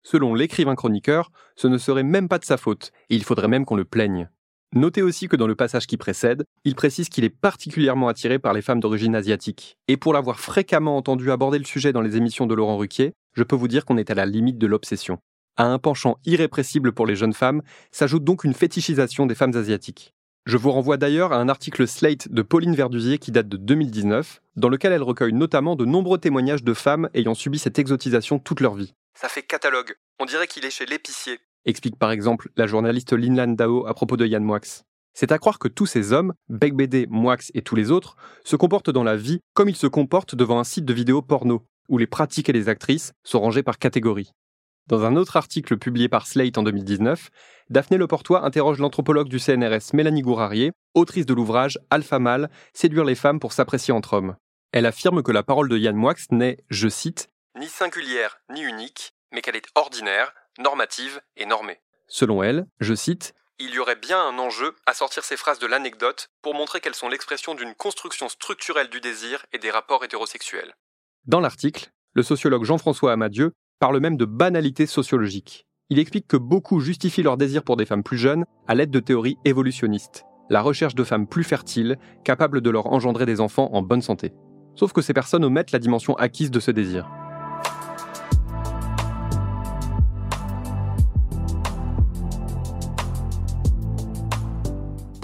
Selon 0.10 0.34
l'écrivain 0.34 0.76
chroniqueur, 0.76 1.34
ce 1.58 1.68
ne 1.68 1.78
serait 1.78 2.02
même 2.02 2.30
pas 2.30 2.40
de 2.40 2.46
sa 2.46 2.56
faute, 2.56 2.94
et 3.10 3.18
il 3.18 3.26
faudrait 3.26 3.50
même 3.50 3.66
qu'on 3.66 3.76
le 3.76 3.84
plaigne. 3.84 4.30
Notez 4.74 5.02
aussi 5.02 5.28
que 5.28 5.36
dans 5.36 5.48
le 5.48 5.56
passage 5.56 5.86
qui 5.86 5.98
précède, 5.98 6.46
il 6.64 6.76
précise 6.76 7.10
qu'il 7.10 7.26
est 7.26 7.30
particulièrement 7.30 8.08
attiré 8.08 8.40
par 8.40 8.54
les 8.54 8.62
femmes 8.62 8.80
d'origine 8.80 9.16
asiatique. 9.16 9.76
Et 9.90 9.98
pour 9.98 10.14
l'avoir 10.14 10.40
fréquemment 10.40 10.96
entendu 10.96 11.30
aborder 11.30 11.60
le 11.60 11.66
sujet 11.66 11.92
dans 11.92 12.00
les 12.00 12.16
émissions 12.16 12.48
de 12.48 12.56
Laurent 12.56 12.78
Ruquier, 12.78 13.12
je 13.34 13.44
peux 13.44 13.58
vous 13.58 13.68
dire 13.68 13.84
qu'on 13.84 13.98
est 13.98 14.10
à 14.10 14.16
la 14.16 14.26
limite 14.26 14.58
de 14.58 14.66
l'obsession. 14.66 15.20
À 15.58 15.66
un 15.66 15.78
penchant 15.78 16.20
irrépressible 16.24 16.94
pour 16.94 17.06
les 17.06 17.18
jeunes 17.18 17.34
femmes 17.34 17.62
s'ajoute 17.92 18.24
donc 18.24 18.46
une 18.46 18.54
fétichisation 18.54 19.26
des 19.26 19.36
femmes 19.36 19.58
asiatiques. 19.58 20.14
Je 20.46 20.56
vous 20.56 20.72
renvoie 20.72 20.96
d'ailleurs 20.96 21.34
à 21.34 21.42
un 21.42 21.50
article 21.50 21.86
Slate 21.86 22.32
de 22.32 22.42
Pauline 22.44 22.76
Verdusier 22.76 23.18
qui 23.18 23.34
date 23.34 23.50
de 23.50 23.58
2019, 23.58 24.42
dans 24.56 24.70
lequel 24.70 24.94
elle 24.94 25.04
recueille 25.04 25.34
notamment 25.34 25.76
de 25.76 25.84
nombreux 25.84 26.18
témoignages 26.18 26.64
de 26.64 26.74
femmes 26.74 27.10
ayant 27.14 27.34
subi 27.34 27.60
cette 27.60 27.78
exotisation 27.78 28.40
toute 28.40 28.62
leur 28.62 28.76
vie. 28.76 28.94
Ça 29.20 29.30
fait 29.30 29.42
catalogue. 29.42 29.96
On 30.20 30.26
dirait 30.26 30.46
qu'il 30.46 30.64
est 30.64 30.70
chez 30.70 30.86
l'épicier. 30.86 31.40
Explique 31.66 31.98
par 31.98 32.12
exemple 32.12 32.52
la 32.56 32.68
journaliste 32.68 33.14
Linlan 33.14 33.56
Dao 33.56 33.88
à 33.88 33.96
propos 33.96 34.16
de 34.16 34.28
Yann 34.28 34.44
Moix. 34.44 34.60
C'est 35.16 35.32
à 35.32 35.40
croire 35.40 35.58
que 35.58 35.68
tous 35.68 35.88
ces 35.88 36.14
hommes, 36.14 36.36
Becbédé, 36.50 37.08
Moix 37.10 37.38
et 37.56 37.64
tous 37.64 37.76
les 37.76 37.90
autres, 37.90 38.16
se 38.44 38.56
comportent 38.56 38.92
dans 38.92 39.04
la 39.04 39.18
vie 39.18 39.40
comme 39.56 39.70
ils 39.70 39.76
se 39.76 39.88
comportent 39.88 40.36
devant 40.36 40.60
un 40.60 40.64
site 40.64 40.86
de 40.86 40.94
vidéos 40.94 41.24
porno, 41.24 41.66
où 41.90 41.98
les 41.98 42.06
pratiques 42.06 42.48
et 42.48 42.54
les 42.54 42.70
actrices 42.70 43.14
sont 43.24 43.40
rangées 43.40 43.64
par 43.64 43.80
catégorie. 43.80 44.34
Dans 44.86 45.04
un 45.04 45.16
autre 45.16 45.36
article 45.36 45.80
publié 45.80 46.10
par 46.10 46.28
Slate 46.28 46.60
en 46.60 46.64
2019, 46.64 47.32
Daphné 47.72 47.98
Leportois 47.98 48.46
interroge 48.46 48.78
l'anthropologue 48.78 49.30
du 49.30 49.40
CNRS 49.40 49.96
Mélanie 49.96 50.22
Gourarier, 50.22 50.74
autrice 50.94 51.26
de 51.26 51.34
l'ouvrage 51.34 51.80
Alpha 51.90 52.20
Mâle, 52.20 52.52
séduire 52.72 53.04
les 53.04 53.16
femmes 53.16 53.40
pour 53.40 53.52
s'apprécier 53.52 53.96
entre 53.96 54.14
hommes. 54.14 54.36
Elle 54.72 54.86
affirme 54.86 55.24
que 55.24 55.32
la 55.32 55.42
parole 55.42 55.70
de 55.70 55.78
Yann 55.80 55.96
Moix 55.96 56.14
n'est, 56.30 56.58
je 56.70 56.88
cite, 56.88 57.30
ni 57.58 57.68
singulière 57.68 58.40
ni 58.50 58.62
unique, 58.62 59.14
mais 59.32 59.42
qu'elle 59.42 59.56
est 59.56 59.68
ordinaire, 59.76 60.34
normative 60.60 61.22
et 61.36 61.46
normée. 61.46 61.80
Selon 62.08 62.44
elle, 62.44 62.68
je 62.80 62.94
cite, 62.94 63.34
il 63.60 63.72
y 63.72 63.80
aurait 63.80 63.96
bien 63.96 64.20
un 64.20 64.38
enjeu 64.38 64.76
à 64.86 64.94
sortir 64.94 65.24
ces 65.24 65.36
phrases 65.36 65.60
de 65.60 65.68
l'anecdote 65.68 66.30
pour 66.42 66.54
montrer 66.54 66.80
qu'elles 66.80 66.96
sont 66.96 67.10
l'expression 67.10 67.56
d'une 67.56 67.74
construction 67.74 68.30
structurelle 68.30 68.90
du 68.90 69.02
désir 69.02 69.46
et 69.52 69.58
des 69.58 69.72
rapports 69.72 70.04
hétérosexuels. 70.06 70.76
Dans 71.26 71.40
l'article, 71.40 71.90
le 72.14 72.24
sociologue 72.24 72.64
Jean-François 72.64 73.12
Amadieu 73.12 73.52
parle 73.80 74.00
même 74.00 74.18
de 74.18 74.26
banalité 74.26 74.86
sociologique. 74.86 75.66
Il 75.90 76.00
explique 76.00 76.28
que 76.28 76.38
beaucoup 76.38 76.80
justifient 76.80 77.24
leur 77.24 77.38
désir 77.38 77.64
pour 77.64 77.78
des 77.78 77.86
femmes 77.86 78.04
plus 78.04 78.18
jeunes 78.18 78.46
à 78.68 78.76
l'aide 78.76 78.92
de 78.92 79.00
théories 79.00 79.38
évolutionnistes, 79.46 80.24
la 80.50 80.62
recherche 80.62 80.96
de 80.96 81.04
femmes 81.04 81.28
plus 81.28 81.44
fertiles, 81.44 81.98
capables 82.24 82.62
de 82.62 82.70
leur 82.70 82.88
engendrer 82.88 83.26
des 83.26 83.42
enfants 83.42 83.70
en 83.74 83.82
bonne 83.82 84.02
santé. 84.02 84.34
Sauf 84.76 84.94
que 84.94 85.02
ces 85.02 85.14
personnes 85.14 85.46
omettent 85.46 85.72
la 85.72 85.80
dimension 85.80 86.16
acquise 86.16 86.52
de 86.52 86.60
ce 86.60 86.72
désir. 86.72 87.10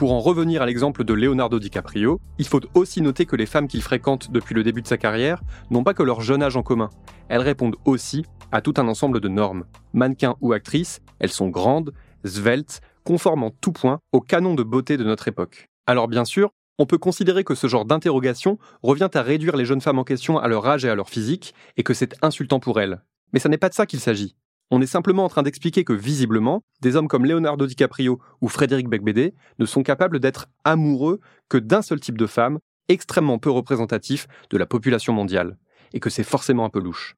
Pour 0.04 0.12
en 0.12 0.20
revenir 0.20 0.62
à 0.62 0.66
l'exemple 0.66 1.06
de 1.06 1.14
Leonardo 1.14 1.60
DiCaprio, 1.60 2.20
il 2.38 2.46
faut 2.46 2.60
aussi 2.74 3.00
noter 3.00 3.26
que 3.26 3.38
les 3.38 3.46
femmes 3.46 3.70
qu'il 3.70 3.82
fréquente 3.82 4.32
depuis 4.32 4.54
le 4.54 4.62
début 4.62 4.82
de 4.82 4.88
sa 4.88 4.98
carrière 4.98 5.42
n'ont 5.72 5.86
pas 5.86 5.94
que 5.94 6.04
leur 6.04 6.20
jeune 6.20 6.44
âge 6.44 6.58
en 6.58 6.62
commun. 6.62 6.90
Elles 7.30 7.40
répondent 7.40 7.78
aussi 7.86 8.26
à 8.52 8.60
tout 8.60 8.74
un 8.76 8.90
ensemble 8.90 9.22
de 9.22 9.30
normes. 9.30 9.64
Mannequins 9.94 10.36
ou 10.42 10.52
actrices, 10.52 11.00
elles 11.20 11.32
sont 11.32 11.48
grandes, 11.48 11.94
sveltes, 12.26 12.82
conformes 13.06 13.44
en 13.44 13.50
tout 13.50 13.72
point 13.72 14.02
au 14.12 14.20
canon 14.20 14.56
de 14.56 14.64
beauté 14.64 14.98
de 14.98 15.06
notre 15.06 15.30
époque. 15.30 15.70
Alors 15.88 16.10
bien 16.10 16.26
sûr, 16.26 16.50
on 16.80 16.86
peut 16.86 16.98
considérer 16.98 17.46
que 17.46 17.56
ce 17.56 17.68
genre 17.68 17.86
d'interrogation 17.86 18.60
revient 18.82 19.10
à 19.14 19.22
réduire 19.22 19.56
les 19.56 19.64
jeunes 19.64 19.80
femmes 19.80 20.00
en 20.00 20.04
question 20.04 20.38
à 20.38 20.50
leur 20.50 20.68
âge 20.68 20.84
et 20.84 20.90
à 20.90 20.96
leur 20.96 21.08
physique, 21.08 21.54
et 21.78 21.84
que 21.84 21.94
c'est 21.94 22.22
insultant 22.22 22.60
pour 22.60 22.82
elles. 22.82 23.02
Mais 23.32 23.40
ce 23.40 23.48
n'est 23.48 23.58
pas 23.58 23.70
de 23.70 23.74
ça 23.74 23.86
qu'il 23.86 24.02
s'agit. 24.02 24.36
On 24.76 24.82
est 24.82 24.88
simplement 24.88 25.24
en 25.24 25.30
train 25.30 25.44
d'expliquer 25.44 25.84
que 25.84 25.94
visiblement, 25.94 26.64
des 26.82 26.96
hommes 26.96 27.08
comme 27.08 27.28
Leonardo 27.28 27.68
DiCaprio 27.68 28.20
ou 28.42 28.48
Frédéric 28.48 28.90
Becbédé 28.90 29.36
ne 29.60 29.68
sont 29.68 29.84
capables 29.84 30.20
d'être 30.20 30.48
amoureux 30.64 31.20
que 31.48 31.60
d'un 31.60 31.84
seul 31.84 32.00
type 32.00 32.18
de 32.18 32.26
femme, 32.26 32.58
extrêmement 32.90 33.38
peu 33.38 33.52
représentatif 33.52 34.26
de 34.50 34.58
la 34.58 34.66
population 34.66 35.14
mondiale, 35.14 35.60
et 35.94 36.00
que 36.00 36.10
c'est 36.10 36.24
forcément 36.24 36.66
un 36.66 36.72
peu 36.72 36.80
louche. 36.80 37.14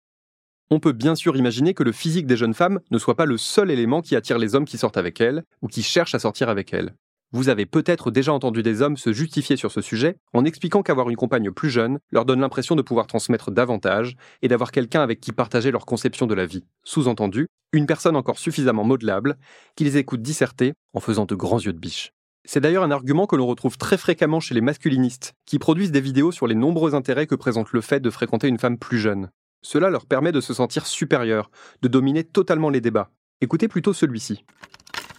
On 0.70 0.82
peut 0.82 0.92
bien 0.92 1.16
sûr 1.16 1.38
imaginer 1.38 1.74
que 1.74 1.84
le 1.84 1.94
physique 1.94 2.28
des 2.28 2.36
jeunes 2.36 2.54
femmes 2.54 2.82
ne 2.92 2.98
soit 2.98 3.16
pas 3.16 3.26
le 3.26 3.38
seul 3.38 3.72
élément 3.72 4.02
qui 4.02 4.18
attire 4.18 4.38
les 4.38 4.54
hommes 4.54 4.66
qui 4.66 4.78
sortent 4.78 4.98
avec 4.98 5.22
elles, 5.22 5.46
ou 5.62 5.70
qui 5.70 5.82
cherchent 5.82 6.14
à 6.14 6.20
sortir 6.20 6.50
avec 6.50 6.74
elles. 6.74 6.94
Vous 7.36 7.50
avez 7.50 7.66
peut-être 7.66 8.12
déjà 8.12 8.32
entendu 8.32 8.64
des 8.64 8.82
hommes 8.82 8.96
se 8.96 9.12
justifier 9.12 9.58
sur 9.58 9.70
ce 9.70 9.82
sujet 9.82 10.16
en 10.32 10.46
expliquant 10.46 10.84
qu'avoir 10.84 11.10
une 11.10 11.18
compagne 11.18 11.52
plus 11.52 11.70
jeune 11.70 12.00
leur 12.10 12.24
donne 12.24 12.40
l'impression 12.40 12.78
de 12.78 12.82
pouvoir 12.82 13.08
transmettre 13.08 13.52
davantage 13.52 14.16
et 14.42 14.48
d'avoir 14.48 14.72
quelqu'un 14.72 15.02
avec 15.02 15.20
qui 15.20 15.34
partager 15.34 15.70
leur 15.70 15.86
conception 15.86 16.28
de 16.28 16.34
la 16.34 16.46
vie. 16.46 16.64
Sous-entendu, 16.86 17.50
une 17.74 17.88
personne 17.88 18.16
encore 18.16 18.40
suffisamment 18.40 18.86
modelable 18.86 19.36
qui 19.76 19.84
les 19.84 19.98
écoute 19.98 20.22
disserter 20.22 20.76
en 20.94 21.02
faisant 21.02 21.26
de 21.26 21.36
grands 21.36 21.60
yeux 21.60 21.74
de 21.74 21.78
biche. 21.78 22.14
C'est 22.46 22.62
d'ailleurs 22.62 22.86
un 22.86 22.92
argument 22.92 23.28
que 23.28 23.36
l'on 23.36 23.48
retrouve 23.48 23.78
très 23.78 23.98
fréquemment 23.98 24.40
chez 24.40 24.56
les 24.56 24.62
masculinistes, 24.62 25.34
qui 25.46 25.60
produisent 25.60 25.92
des 25.92 26.00
vidéos 26.00 26.32
sur 26.32 26.48
les 26.48 26.56
nombreux 26.56 26.96
intérêts 26.96 27.28
que 27.28 27.36
présente 27.36 27.74
le 27.74 27.82
fait 27.82 28.00
de 28.00 28.12
fréquenter 28.12 28.48
une 28.48 28.60
femme 28.60 28.78
plus 28.78 29.00
jeune. 29.00 29.30
Cela 29.62 29.90
leur 29.90 30.06
permet 30.06 30.32
de 30.32 30.40
se 30.40 30.54
sentir 30.54 30.86
supérieur, 30.86 31.52
de 31.82 31.90
dominer 31.90 32.24
totalement 32.24 32.70
les 32.70 32.80
débats. 32.80 33.12
Écoutez 33.42 33.68
plutôt 33.68 33.92
celui-ci. 33.92 34.46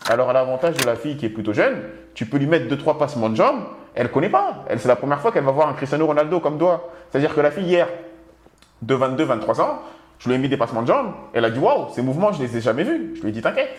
Alors, 0.08 0.30
à 0.30 0.32
l'avantage 0.32 0.76
de 0.76 0.84
la 0.86 0.94
fille 0.94 1.16
qui 1.16 1.26
est 1.26 1.30
plutôt 1.30 1.52
jeune, 1.52 1.82
tu 2.14 2.26
peux 2.26 2.38
lui 2.38 2.46
mettre 2.46 2.68
deux, 2.68 2.78
trois 2.78 2.96
passements 2.96 3.28
de 3.28 3.36
jambes, 3.36 3.64
elle 3.94 4.10
connaît 4.10 4.30
pas. 4.30 4.64
Elle, 4.68 4.78
c'est 4.78 4.88
la 4.88 4.96
première 4.96 5.20
fois 5.20 5.32
qu'elle 5.32 5.44
va 5.44 5.50
voir 5.50 5.68
un 5.68 5.72
Cristiano 5.72 6.06
Ronaldo 6.06 6.38
comme 6.38 6.58
toi. 6.58 6.92
C'est-à-dire 7.10 7.34
que 7.34 7.40
la 7.40 7.50
fille 7.50 7.66
hier, 7.66 7.88
de 8.82 8.94
22, 8.94 9.24
23 9.24 9.60
ans, 9.60 9.82
je 10.18 10.28
lui 10.28 10.36
ai 10.36 10.38
mis 10.38 10.48
des 10.48 10.56
passements 10.56 10.82
de 10.82 10.86
jambes, 10.86 11.12
elle 11.32 11.44
a 11.44 11.50
dit 11.50 11.58
waouh, 11.58 11.92
ces 11.94 12.02
mouvements, 12.02 12.32
je 12.32 12.42
les 12.42 12.56
ai 12.56 12.60
jamais 12.60 12.84
vus. 12.84 13.16
Je 13.16 13.22
lui 13.22 13.30
ai 13.30 13.32
dit 13.32 13.42
t'inquiète. 13.42 13.70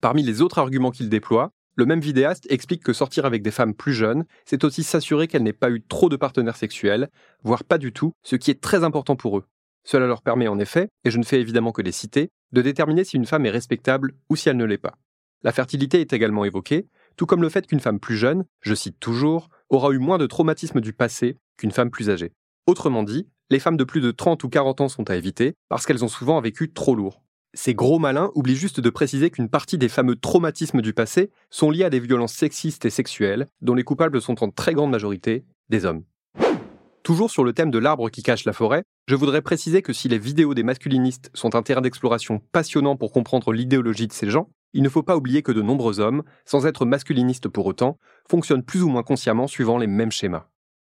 Parmi 0.00 0.22
les 0.22 0.42
autres 0.42 0.58
arguments 0.58 0.90
qu'il 0.90 1.08
déploie, 1.08 1.50
le 1.76 1.86
même 1.86 2.00
vidéaste 2.00 2.46
explique 2.50 2.82
que 2.82 2.92
sortir 2.92 3.26
avec 3.26 3.42
des 3.42 3.50
femmes 3.50 3.74
plus 3.74 3.92
jeunes, 3.92 4.24
c'est 4.44 4.64
aussi 4.64 4.82
s'assurer 4.82 5.28
qu'elles 5.28 5.42
n'aient 5.42 5.52
pas 5.52 5.70
eu 5.70 5.82
trop 5.82 6.08
de 6.08 6.16
partenaires 6.16 6.56
sexuels, 6.56 7.08
voire 7.42 7.64
pas 7.64 7.78
du 7.78 7.92
tout, 7.92 8.12
ce 8.22 8.34
qui 8.36 8.50
est 8.50 8.60
très 8.60 8.82
important 8.82 9.14
pour 9.14 9.38
eux. 9.38 9.44
Cela 9.84 10.06
leur 10.06 10.22
permet 10.22 10.48
en 10.48 10.58
effet, 10.58 10.88
et 11.04 11.10
je 11.10 11.18
ne 11.18 11.22
fais 11.22 11.40
évidemment 11.40 11.72
que 11.72 11.82
les 11.82 11.92
citer, 11.92 12.30
de 12.52 12.62
déterminer 12.62 13.04
si 13.04 13.16
une 13.16 13.26
femme 13.26 13.46
est 13.46 13.50
respectable 13.50 14.14
ou 14.28 14.36
si 14.36 14.48
elle 14.48 14.56
ne 14.56 14.64
l'est 14.64 14.78
pas. 14.78 14.98
La 15.42 15.52
fertilité 15.52 16.00
est 16.00 16.12
également 16.12 16.44
évoquée, 16.44 16.86
tout 17.16 17.26
comme 17.26 17.42
le 17.42 17.48
fait 17.48 17.66
qu'une 17.66 17.80
femme 17.80 18.00
plus 18.00 18.16
jeune, 18.16 18.44
je 18.60 18.74
cite 18.74 18.98
toujours, 19.00 19.48
aura 19.68 19.90
eu 19.92 19.98
moins 19.98 20.18
de 20.18 20.26
traumatismes 20.26 20.80
du 20.80 20.92
passé 20.92 21.36
qu'une 21.56 21.70
femme 21.70 21.90
plus 21.90 22.10
âgée. 22.10 22.32
Autrement 22.66 23.02
dit, 23.02 23.28
les 23.50 23.60
femmes 23.60 23.76
de 23.76 23.84
plus 23.84 24.00
de 24.00 24.10
30 24.10 24.42
ou 24.44 24.48
40 24.48 24.80
ans 24.80 24.88
sont 24.88 25.08
à 25.08 25.16
éviter 25.16 25.54
parce 25.68 25.86
qu'elles 25.86 26.04
ont 26.04 26.08
souvent 26.08 26.40
vécu 26.40 26.72
trop 26.72 26.94
lourd. 26.94 27.22
Ces 27.54 27.74
gros 27.74 27.98
malins 27.98 28.30
oublient 28.34 28.56
juste 28.56 28.80
de 28.80 28.90
préciser 28.90 29.30
qu'une 29.30 29.48
partie 29.48 29.78
des 29.78 29.88
fameux 29.88 30.16
traumatismes 30.16 30.82
du 30.82 30.92
passé 30.92 31.30
sont 31.48 31.70
liés 31.70 31.84
à 31.84 31.90
des 31.90 32.00
violences 32.00 32.34
sexistes 32.34 32.84
et 32.84 32.90
sexuelles, 32.90 33.46
dont 33.62 33.74
les 33.74 33.84
coupables 33.84 34.20
sont 34.20 34.44
en 34.44 34.50
très 34.50 34.74
grande 34.74 34.90
majorité 34.90 35.44
des 35.70 35.86
hommes. 35.86 36.04
Toujours 37.02 37.30
sur 37.30 37.44
le 37.44 37.52
thème 37.52 37.70
de 37.70 37.78
l'arbre 37.78 38.10
qui 38.10 38.22
cache 38.22 38.44
la 38.44 38.52
forêt, 38.52 38.82
je 39.08 39.14
voudrais 39.14 39.42
préciser 39.42 39.82
que 39.82 39.92
si 39.92 40.08
les 40.08 40.18
vidéos 40.18 40.54
des 40.54 40.64
masculinistes 40.64 41.30
sont 41.32 41.54
un 41.54 41.62
terrain 41.62 41.80
d'exploration 41.80 42.40
passionnant 42.50 42.96
pour 42.96 43.12
comprendre 43.12 43.52
l'idéologie 43.52 44.08
de 44.08 44.12
ces 44.12 44.28
gens, 44.28 44.50
il 44.72 44.82
ne 44.82 44.88
faut 44.88 45.04
pas 45.04 45.16
oublier 45.16 45.42
que 45.42 45.52
de 45.52 45.62
nombreux 45.62 46.00
hommes, 46.00 46.24
sans 46.44 46.66
être 46.66 46.84
masculinistes 46.84 47.48
pour 47.48 47.66
autant, 47.66 47.98
fonctionnent 48.28 48.64
plus 48.64 48.82
ou 48.82 48.88
moins 48.88 49.04
consciemment 49.04 49.46
suivant 49.46 49.78
les 49.78 49.86
mêmes 49.86 50.10
schémas. 50.10 50.48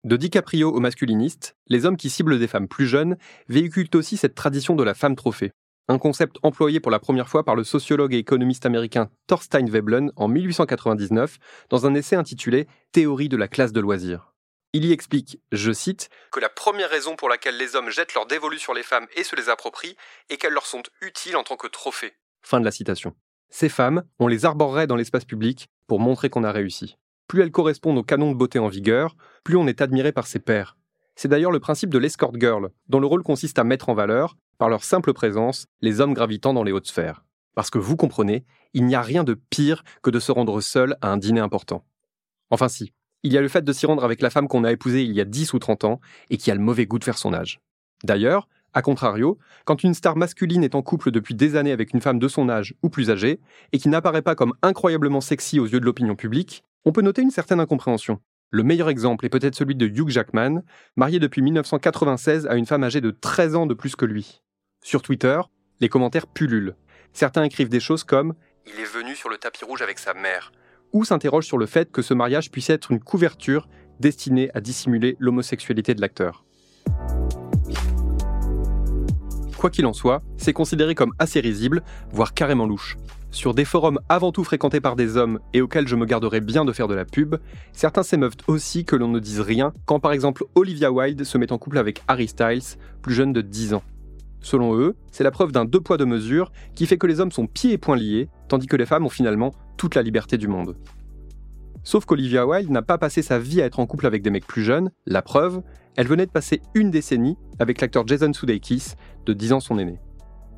De 0.04 0.16
DiCaprio 0.16 0.70
aux 0.70 0.80
masculinistes, 0.80 1.56
les 1.68 1.86
hommes 1.86 1.96
qui 1.96 2.10
ciblent 2.10 2.38
des 2.38 2.48
femmes 2.48 2.68
plus 2.68 2.86
jeunes 2.86 3.16
véhiculent 3.48 3.88
aussi 3.94 4.16
cette 4.16 4.34
tradition 4.34 4.74
de 4.74 4.82
la 4.82 4.94
femme 4.94 5.16
trophée, 5.16 5.52
un 5.88 5.98
concept 5.98 6.36
employé 6.42 6.80
pour 6.80 6.90
la 6.90 6.98
première 6.98 7.28
fois 7.28 7.44
par 7.44 7.56
le 7.56 7.64
sociologue 7.64 8.14
et 8.14 8.18
économiste 8.18 8.66
américain 8.66 9.08
Thorstein 9.26 9.68
Veblen 9.68 10.12
en 10.16 10.28
1899 10.28 11.38
dans 11.70 11.86
un 11.86 11.94
essai 11.94 12.16
intitulé 12.16 12.68
Théorie 12.92 13.28
de 13.28 13.36
la 13.36 13.48
classe 13.48 13.72
de 13.72 13.80
loisirs. 13.80 14.31
Il 14.74 14.86
y 14.86 14.92
explique, 14.92 15.38
je 15.52 15.70
cite, 15.70 16.08
que 16.30 16.40
la 16.40 16.48
première 16.48 16.88
raison 16.88 17.14
pour 17.14 17.28
laquelle 17.28 17.58
les 17.58 17.76
hommes 17.76 17.90
jettent 17.90 18.14
leurs 18.14 18.26
dévolus 18.26 18.58
sur 18.58 18.72
les 18.72 18.82
femmes 18.82 19.06
et 19.14 19.22
se 19.22 19.36
les 19.36 19.50
approprient 19.50 19.96
est 20.30 20.38
qu'elles 20.38 20.54
leur 20.54 20.64
sont 20.64 20.82
utiles 21.02 21.36
en 21.36 21.42
tant 21.42 21.56
que 21.56 21.66
trophées. 21.66 22.14
Fin 22.40 22.58
de 22.58 22.64
la 22.64 22.70
citation. 22.70 23.14
Ces 23.50 23.68
femmes, 23.68 24.02
on 24.18 24.28
les 24.28 24.46
arborerait 24.46 24.86
dans 24.86 24.96
l'espace 24.96 25.26
public 25.26 25.68
pour 25.86 26.00
montrer 26.00 26.30
qu'on 26.30 26.42
a 26.42 26.52
réussi. 26.52 26.96
Plus 27.28 27.42
elles 27.42 27.50
correspondent 27.50 27.98
au 27.98 28.02
canon 28.02 28.32
de 28.32 28.36
beauté 28.36 28.58
en 28.58 28.68
vigueur, 28.68 29.14
plus 29.44 29.56
on 29.56 29.66
est 29.66 29.82
admiré 29.82 30.10
par 30.10 30.26
ses 30.26 30.38
pairs. 30.38 30.78
C'est 31.16 31.28
d'ailleurs 31.28 31.50
le 31.50 31.60
principe 31.60 31.90
de 31.90 31.98
l'escort 31.98 32.32
girl, 32.34 32.70
dont 32.88 33.00
le 33.00 33.06
rôle 33.06 33.22
consiste 33.22 33.58
à 33.58 33.64
mettre 33.64 33.90
en 33.90 33.94
valeur, 33.94 34.38
par 34.56 34.70
leur 34.70 34.84
simple 34.84 35.12
présence, 35.12 35.66
les 35.82 36.00
hommes 36.00 36.14
gravitant 36.14 36.54
dans 36.54 36.62
les 36.62 36.72
hautes 36.72 36.86
sphères. 36.86 37.26
Parce 37.54 37.68
que 37.68 37.78
vous 37.78 37.96
comprenez, 37.96 38.46
il 38.72 38.86
n'y 38.86 38.94
a 38.94 39.02
rien 39.02 39.22
de 39.22 39.34
pire 39.34 39.84
que 40.02 40.08
de 40.08 40.18
se 40.18 40.32
rendre 40.32 40.62
seul 40.62 40.96
à 41.02 41.08
un 41.10 41.18
dîner 41.18 41.40
important. 41.40 41.84
Enfin 42.48 42.68
si, 42.68 42.94
il 43.22 43.32
y 43.32 43.38
a 43.38 43.40
le 43.40 43.48
fait 43.48 43.64
de 43.64 43.72
s'y 43.72 43.86
rendre 43.86 44.04
avec 44.04 44.20
la 44.20 44.30
femme 44.30 44.48
qu'on 44.48 44.64
a 44.64 44.72
épousée 44.72 45.04
il 45.04 45.12
y 45.12 45.20
a 45.20 45.24
10 45.24 45.52
ou 45.54 45.58
30 45.58 45.84
ans 45.84 46.00
et 46.30 46.36
qui 46.36 46.50
a 46.50 46.54
le 46.54 46.60
mauvais 46.60 46.86
goût 46.86 46.98
de 46.98 47.04
faire 47.04 47.18
son 47.18 47.32
âge. 47.32 47.60
D'ailleurs, 48.04 48.48
a 48.74 48.82
contrario, 48.82 49.38
quand 49.64 49.84
une 49.84 49.94
star 49.94 50.16
masculine 50.16 50.64
est 50.64 50.74
en 50.74 50.82
couple 50.82 51.10
depuis 51.10 51.34
des 51.34 51.56
années 51.56 51.72
avec 51.72 51.92
une 51.92 52.00
femme 52.00 52.18
de 52.18 52.28
son 52.28 52.48
âge 52.48 52.74
ou 52.82 52.88
plus 52.88 53.10
âgée, 53.10 53.38
et 53.72 53.78
qui 53.78 53.88
n'apparaît 53.88 54.22
pas 54.22 54.34
comme 54.34 54.54
incroyablement 54.62 55.20
sexy 55.20 55.60
aux 55.60 55.66
yeux 55.66 55.80
de 55.80 55.84
l'opinion 55.84 56.16
publique, 56.16 56.64
on 56.84 56.92
peut 56.92 57.02
noter 57.02 57.22
une 57.22 57.30
certaine 57.30 57.60
incompréhension. 57.60 58.20
Le 58.50 58.62
meilleur 58.62 58.88
exemple 58.88 59.26
est 59.26 59.30
peut-être 59.30 59.54
celui 59.54 59.74
de 59.74 59.86
Hugh 59.86 60.08
Jackman, 60.08 60.62
marié 60.96 61.18
depuis 61.18 61.42
1996 61.42 62.46
à 62.46 62.56
une 62.56 62.66
femme 62.66 62.84
âgée 62.84 63.00
de 63.00 63.10
13 63.10 63.56
ans 63.56 63.66
de 63.66 63.74
plus 63.74 63.94
que 63.94 64.04
lui. 64.04 64.42
Sur 64.82 65.02
Twitter, 65.02 65.40
les 65.80 65.88
commentaires 65.88 66.26
pullulent. 66.26 66.74
Certains 67.12 67.44
écrivent 67.44 67.68
des 67.68 67.80
choses 67.80 68.04
comme 68.04 68.34
Il 68.66 68.80
est 68.80 68.84
venu 68.84 69.14
sur 69.14 69.28
le 69.28 69.36
tapis 69.36 69.64
rouge 69.64 69.82
avec 69.82 69.98
sa 69.98 70.14
mère, 70.14 70.52
ou 70.92 71.04
s'interrogent 71.04 71.46
sur 71.46 71.58
le 71.58 71.66
fait 71.66 71.90
que 71.90 72.02
ce 72.02 72.14
mariage 72.14 72.50
puisse 72.50 72.70
être 72.70 72.90
une 72.90 73.00
couverture 73.00 73.68
destinée 74.00 74.50
à 74.54 74.60
dissimuler 74.60 75.16
l'homosexualité 75.18 75.94
de 75.94 76.00
l'acteur. 76.00 76.44
Quoi 79.56 79.70
qu'il 79.70 79.86
en 79.86 79.92
soit, 79.92 80.22
c'est 80.36 80.52
considéré 80.52 80.94
comme 80.94 81.12
assez 81.20 81.38
risible, 81.38 81.82
voire 82.10 82.34
carrément 82.34 82.66
louche. 82.66 82.96
Sur 83.30 83.54
des 83.54 83.64
forums 83.64 84.00
avant 84.08 84.32
tout 84.32 84.44
fréquentés 84.44 84.80
par 84.80 84.96
des 84.96 85.16
hommes 85.16 85.38
et 85.54 85.62
auxquels 85.62 85.88
je 85.88 85.96
me 85.96 86.04
garderais 86.04 86.40
bien 86.40 86.64
de 86.64 86.72
faire 86.72 86.88
de 86.88 86.94
la 86.94 87.04
pub, 87.04 87.36
certains 87.72 88.02
s'émeuvent 88.02 88.36
aussi 88.46 88.84
que 88.84 88.96
l'on 88.96 89.08
ne 89.08 89.20
dise 89.20 89.40
rien 89.40 89.72
quand 89.86 90.00
par 90.00 90.12
exemple 90.12 90.44
Olivia 90.54 90.92
Wilde 90.92 91.24
se 91.24 91.38
met 91.38 91.52
en 91.52 91.58
couple 91.58 91.78
avec 91.78 92.02
Harry 92.08 92.28
Styles, 92.28 92.76
plus 93.00 93.14
jeune 93.14 93.32
de 93.32 93.40
10 93.40 93.74
ans. 93.74 93.82
Selon 94.42 94.76
eux, 94.76 94.96
c'est 95.12 95.24
la 95.24 95.30
preuve 95.30 95.52
d'un 95.52 95.64
deux 95.64 95.80
poids 95.80 95.96
deux 95.96 96.04
mesures 96.04 96.52
qui 96.74 96.86
fait 96.86 96.98
que 96.98 97.06
les 97.06 97.20
hommes 97.20 97.30
sont 97.30 97.46
pieds 97.46 97.72
et 97.72 97.78
poings 97.78 97.96
liés, 97.96 98.28
tandis 98.52 98.66
que 98.66 98.76
les 98.76 98.84
femmes 98.84 99.06
ont 99.06 99.08
finalement 99.08 99.54
toute 99.78 99.94
la 99.94 100.02
liberté 100.02 100.36
du 100.36 100.46
monde. 100.46 100.76
Sauf 101.84 102.04
qu'Olivia 102.04 102.46
Wilde 102.46 102.68
n'a 102.68 102.82
pas 102.82 102.98
passé 102.98 103.22
sa 103.22 103.38
vie 103.38 103.62
à 103.62 103.64
être 103.64 103.80
en 103.80 103.86
couple 103.86 104.06
avec 104.06 104.20
des 104.20 104.28
mecs 104.28 104.46
plus 104.46 104.62
jeunes, 104.62 104.90
la 105.06 105.22
preuve, 105.22 105.62
elle 105.96 106.06
venait 106.06 106.26
de 106.26 106.30
passer 106.30 106.60
une 106.74 106.90
décennie 106.90 107.38
avec 107.58 107.80
l'acteur 107.80 108.06
Jason 108.06 108.30
Sudeikis, 108.30 108.92
de 109.24 109.32
10 109.32 109.54
ans 109.54 109.60
son 109.60 109.78
aîné. 109.78 110.00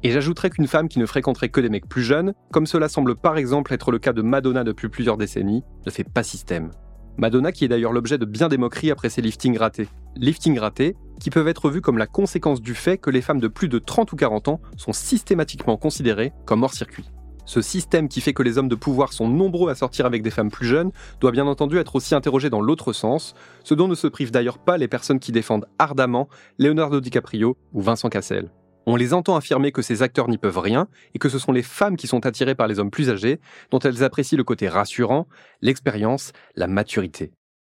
Et 0.02 0.10
j'ajouterais 0.10 0.50
qu'une 0.50 0.66
femme 0.66 0.88
qui 0.88 0.98
ne 0.98 1.06
fréquenterait 1.06 1.50
que 1.50 1.60
des 1.60 1.68
mecs 1.68 1.88
plus 1.88 2.02
jeunes, 2.02 2.34
comme 2.50 2.66
cela 2.66 2.88
semble 2.88 3.14
par 3.14 3.36
exemple 3.36 3.72
être 3.72 3.92
le 3.92 4.00
cas 4.00 4.12
de 4.12 4.22
Madonna 4.22 4.64
depuis 4.64 4.88
plusieurs 4.88 5.16
décennies, 5.16 5.62
ne 5.86 5.90
fait 5.92 6.02
pas 6.02 6.24
système. 6.24 6.72
Madonna 7.16 7.52
qui 7.52 7.64
est 7.64 7.68
d'ailleurs 7.68 7.92
l'objet 7.92 8.18
de 8.18 8.24
bien 8.24 8.48
des 8.48 8.58
moqueries 8.58 8.90
après 8.90 9.08
ses 9.08 9.22
liftings 9.22 9.56
ratés. 9.56 9.86
Liftings 10.16 10.58
ratés 10.58 10.96
qui 11.20 11.30
peuvent 11.30 11.46
être 11.46 11.70
vus 11.70 11.80
comme 11.80 11.98
la 11.98 12.08
conséquence 12.08 12.60
du 12.60 12.74
fait 12.74 12.98
que 12.98 13.10
les 13.10 13.22
femmes 13.22 13.38
de 13.38 13.46
plus 13.46 13.68
de 13.68 13.78
30 13.78 14.12
ou 14.12 14.16
40 14.16 14.48
ans 14.48 14.60
sont 14.76 14.92
systématiquement 14.92 15.76
considérées 15.76 16.32
comme 16.44 16.64
hors 16.64 16.74
circuit. 16.74 17.08
Ce 17.46 17.60
système 17.60 18.08
qui 18.08 18.20
fait 18.20 18.32
que 18.32 18.42
les 18.42 18.56
hommes 18.56 18.68
de 18.68 18.74
pouvoir 18.74 19.12
sont 19.12 19.28
nombreux 19.28 19.70
à 19.70 19.74
sortir 19.74 20.06
avec 20.06 20.22
des 20.22 20.30
femmes 20.30 20.50
plus 20.50 20.66
jeunes 20.66 20.92
doit 21.20 21.30
bien 21.30 21.46
entendu 21.46 21.78
être 21.78 21.96
aussi 21.96 22.14
interrogé 22.14 22.48
dans 22.48 22.62
l'autre 22.62 22.92
sens, 22.92 23.34
ce 23.64 23.74
dont 23.74 23.88
ne 23.88 23.94
se 23.94 24.06
privent 24.06 24.30
d'ailleurs 24.30 24.58
pas 24.58 24.78
les 24.78 24.88
personnes 24.88 25.20
qui 25.20 25.32
défendent 25.32 25.66
ardemment 25.78 26.28
Leonardo 26.58 27.00
DiCaprio 27.00 27.56
ou 27.72 27.82
Vincent 27.82 28.08
Cassel. 28.08 28.50
On 28.86 28.96
les 28.96 29.14
entend 29.14 29.36
affirmer 29.36 29.72
que 29.72 29.82
ces 29.82 30.02
acteurs 30.02 30.28
n'y 30.28 30.38
peuvent 30.38 30.58
rien 30.58 30.88
et 31.14 31.18
que 31.18 31.28
ce 31.28 31.38
sont 31.38 31.52
les 31.52 31.62
femmes 31.62 31.96
qui 31.96 32.06
sont 32.06 32.26
attirées 32.26 32.54
par 32.54 32.66
les 32.66 32.78
hommes 32.78 32.90
plus 32.90 33.10
âgés, 33.10 33.40
dont 33.70 33.78
elles 33.78 34.04
apprécient 34.04 34.36
le 34.36 34.44
côté 34.44 34.68
rassurant, 34.68 35.26
l'expérience, 35.62 36.32
la 36.54 36.66
maturité. 36.66 37.32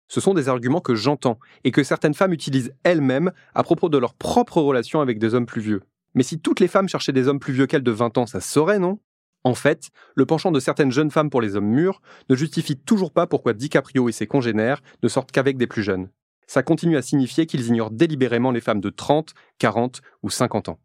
Ce 0.07 0.21
sont 0.21 0.33
des 0.33 0.49
arguments 0.49 0.81
que 0.81 0.95
j'entends 0.95 1.39
et 1.63 1.71
que 1.71 1.83
certaines 1.83 2.15
femmes 2.15 2.33
utilisent 2.33 2.73
elles-mêmes 2.83 3.31
à 3.53 3.63
propos 3.63 3.89
de 3.89 3.97
leur 3.97 4.15
propre 4.15 4.61
relation 4.61 5.01
avec 5.01 5.19
des 5.19 5.35
hommes 5.35 5.45
plus 5.45 5.61
vieux. 5.61 5.81
Mais 6.15 6.23
si 6.23 6.39
toutes 6.39 6.59
les 6.59 6.67
femmes 6.67 6.89
cherchaient 6.89 7.11
des 7.11 7.27
hommes 7.27 7.39
plus 7.39 7.53
vieux 7.53 7.67
qu'elles 7.67 7.83
de 7.83 7.91
20 7.91 8.17
ans, 8.17 8.25
ça 8.25 8.41
saurait, 8.41 8.79
non? 8.79 8.99
En 9.43 9.55
fait, 9.55 9.89
le 10.15 10.25
penchant 10.25 10.51
de 10.51 10.59
certaines 10.59 10.91
jeunes 10.91 11.11
femmes 11.11 11.29
pour 11.29 11.41
les 11.41 11.55
hommes 11.55 11.69
mûrs 11.69 12.01
ne 12.29 12.35
justifie 12.35 12.77
toujours 12.77 13.11
pas 13.11 13.27
pourquoi 13.27 13.53
DiCaprio 13.53 14.09
et 14.09 14.11
ses 14.11 14.27
congénères 14.27 14.81
ne 15.01 15.07
sortent 15.07 15.31
qu'avec 15.31 15.57
des 15.57 15.67
plus 15.67 15.83
jeunes. 15.83 16.09
Ça 16.47 16.63
continue 16.63 16.97
à 16.97 17.01
signifier 17.01 17.45
qu'ils 17.45 17.67
ignorent 17.67 17.91
délibérément 17.91 18.51
les 18.51 18.59
femmes 18.59 18.81
de 18.81 18.89
30, 18.89 19.33
40 19.59 20.01
ou 20.23 20.29
50 20.29 20.69
ans. 20.69 20.79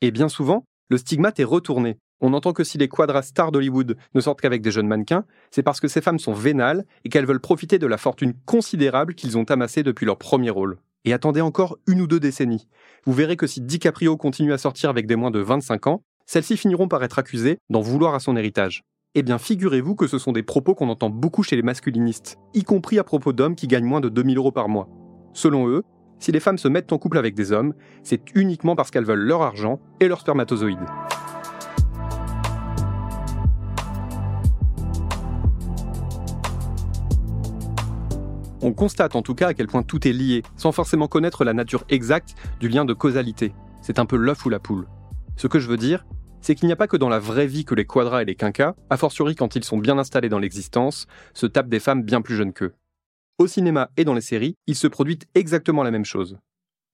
Et 0.00 0.10
bien 0.10 0.28
souvent, 0.28 0.64
le 0.88 0.98
stigmate 0.98 1.38
est 1.40 1.44
retourné. 1.44 1.98
On 2.20 2.32
entend 2.32 2.52
que 2.52 2.64
si 2.64 2.78
les 2.78 2.88
quadras 2.88 3.22
stars 3.22 3.52
d'Hollywood 3.52 3.96
ne 4.14 4.20
sortent 4.20 4.40
qu'avec 4.40 4.62
des 4.62 4.70
jeunes 4.70 4.86
mannequins, 4.86 5.24
c'est 5.50 5.62
parce 5.62 5.80
que 5.80 5.88
ces 5.88 6.00
femmes 6.00 6.18
sont 6.18 6.32
vénales 6.32 6.86
et 7.04 7.10
qu'elles 7.10 7.26
veulent 7.26 7.40
profiter 7.40 7.78
de 7.78 7.86
la 7.86 7.98
fortune 7.98 8.34
considérable 8.46 9.14
qu'ils 9.14 9.36
ont 9.36 9.44
amassée 9.44 9.82
depuis 9.82 10.06
leur 10.06 10.16
premier 10.16 10.50
rôle. 10.50 10.78
Et 11.04 11.12
attendez 11.12 11.42
encore 11.42 11.76
une 11.86 12.00
ou 12.00 12.06
deux 12.06 12.20
décennies. 12.20 12.66
Vous 13.04 13.12
verrez 13.12 13.36
que 13.36 13.46
si 13.46 13.60
DiCaprio 13.60 14.16
continue 14.16 14.54
à 14.54 14.58
sortir 14.58 14.88
avec 14.88 15.06
des 15.06 15.16
moins 15.16 15.30
de 15.30 15.40
25 15.40 15.86
ans, 15.86 16.02
celles-ci 16.26 16.56
finiront 16.56 16.88
par 16.88 17.02
être 17.04 17.18
accusées 17.18 17.58
d'en 17.70 17.80
vouloir 17.80 18.14
à 18.14 18.20
son 18.20 18.36
héritage. 18.36 18.82
Eh 19.14 19.22
bien, 19.22 19.38
figurez-vous 19.38 19.94
que 19.94 20.06
ce 20.06 20.18
sont 20.18 20.32
des 20.32 20.42
propos 20.42 20.74
qu'on 20.74 20.88
entend 20.88 21.10
beaucoup 21.10 21.42
chez 21.42 21.56
les 21.56 21.62
masculinistes, 21.62 22.38
y 22.52 22.64
compris 22.64 22.98
à 22.98 23.04
propos 23.04 23.32
d'hommes 23.32 23.54
qui 23.54 23.68
gagnent 23.68 23.84
moins 23.84 24.00
de 24.00 24.08
2000 24.08 24.38
euros 24.38 24.50
par 24.50 24.68
mois. 24.68 24.88
Selon 25.32 25.68
eux, 25.68 25.84
si 26.18 26.32
les 26.32 26.40
femmes 26.40 26.58
se 26.58 26.68
mettent 26.68 26.92
en 26.92 26.98
couple 26.98 27.18
avec 27.18 27.34
des 27.34 27.52
hommes, 27.52 27.74
c'est 28.02 28.22
uniquement 28.34 28.74
parce 28.74 28.90
qu'elles 28.90 29.04
veulent 29.04 29.26
leur 29.26 29.42
argent 29.42 29.78
et 30.00 30.08
leurs 30.08 30.20
spermatozoïdes. 30.20 30.78
On 38.62 38.72
constate 38.72 39.14
en 39.14 39.20
tout 39.20 39.34
cas 39.34 39.48
à 39.48 39.54
quel 39.54 39.66
point 39.66 39.82
tout 39.82 40.08
est 40.08 40.12
lié, 40.12 40.42
sans 40.56 40.72
forcément 40.72 41.06
connaître 41.06 41.44
la 41.44 41.52
nature 41.52 41.84
exacte 41.90 42.34
du 42.60 42.68
lien 42.68 42.86
de 42.86 42.94
causalité. 42.94 43.52
C'est 43.82 43.98
un 43.98 44.06
peu 44.06 44.16
l'œuf 44.16 44.46
ou 44.46 44.48
la 44.48 44.58
poule. 44.58 44.86
Ce 45.36 45.46
que 45.46 45.58
je 45.58 45.68
veux 45.68 45.76
dire, 45.76 46.06
c'est 46.40 46.54
qu'il 46.54 46.66
n'y 46.66 46.72
a 46.72 46.76
pas 46.76 46.86
que 46.86 46.96
dans 46.96 47.08
la 47.08 47.18
vraie 47.18 47.46
vie 47.46 47.64
que 47.64 47.74
les 47.74 47.86
quadras 47.86 48.22
et 48.22 48.24
les 48.24 48.34
quinquas, 48.34 48.74
a 48.90 48.96
fortiori 48.96 49.34
quand 49.34 49.56
ils 49.56 49.64
sont 49.64 49.78
bien 49.78 49.98
installés 49.98 50.28
dans 50.28 50.38
l'existence, 50.38 51.06
se 51.32 51.46
tapent 51.46 51.68
des 51.68 51.80
femmes 51.80 52.02
bien 52.02 52.20
plus 52.20 52.36
jeunes 52.36 52.52
qu'eux. 52.52 52.74
Au 53.38 53.46
cinéma 53.46 53.90
et 53.96 54.04
dans 54.04 54.14
les 54.14 54.20
séries, 54.20 54.56
il 54.66 54.76
se 54.76 54.86
produit 54.86 55.18
exactement 55.34 55.82
la 55.82 55.90
même 55.90 56.04
chose. 56.04 56.38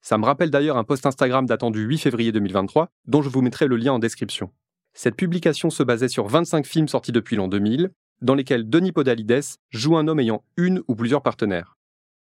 Ça 0.01 0.17
me 0.17 0.25
rappelle 0.25 0.49
d'ailleurs 0.49 0.77
un 0.77 0.83
post 0.83 1.05
Instagram 1.05 1.45
datant 1.45 1.69
du 1.69 1.81
8 1.81 1.99
février 1.99 2.31
2023, 2.31 2.89
dont 3.07 3.21
je 3.21 3.29
vous 3.29 3.41
mettrai 3.41 3.67
le 3.67 3.77
lien 3.77 3.93
en 3.93 3.99
description. 3.99 4.49
Cette 4.93 5.15
publication 5.15 5.69
se 5.69 5.83
basait 5.83 6.07
sur 6.07 6.27
25 6.27 6.65
films 6.65 6.87
sortis 6.87 7.11
depuis 7.11 7.35
l'an 7.35 7.47
2000, 7.47 7.91
dans 8.21 8.35
lesquels 8.35 8.69
Denis 8.69 8.91
Podalides 8.91 9.57
joue 9.69 9.97
un 9.97 10.07
homme 10.07 10.19
ayant 10.19 10.43
une 10.57 10.81
ou 10.87 10.95
plusieurs 10.95 11.21
partenaires. 11.21 11.77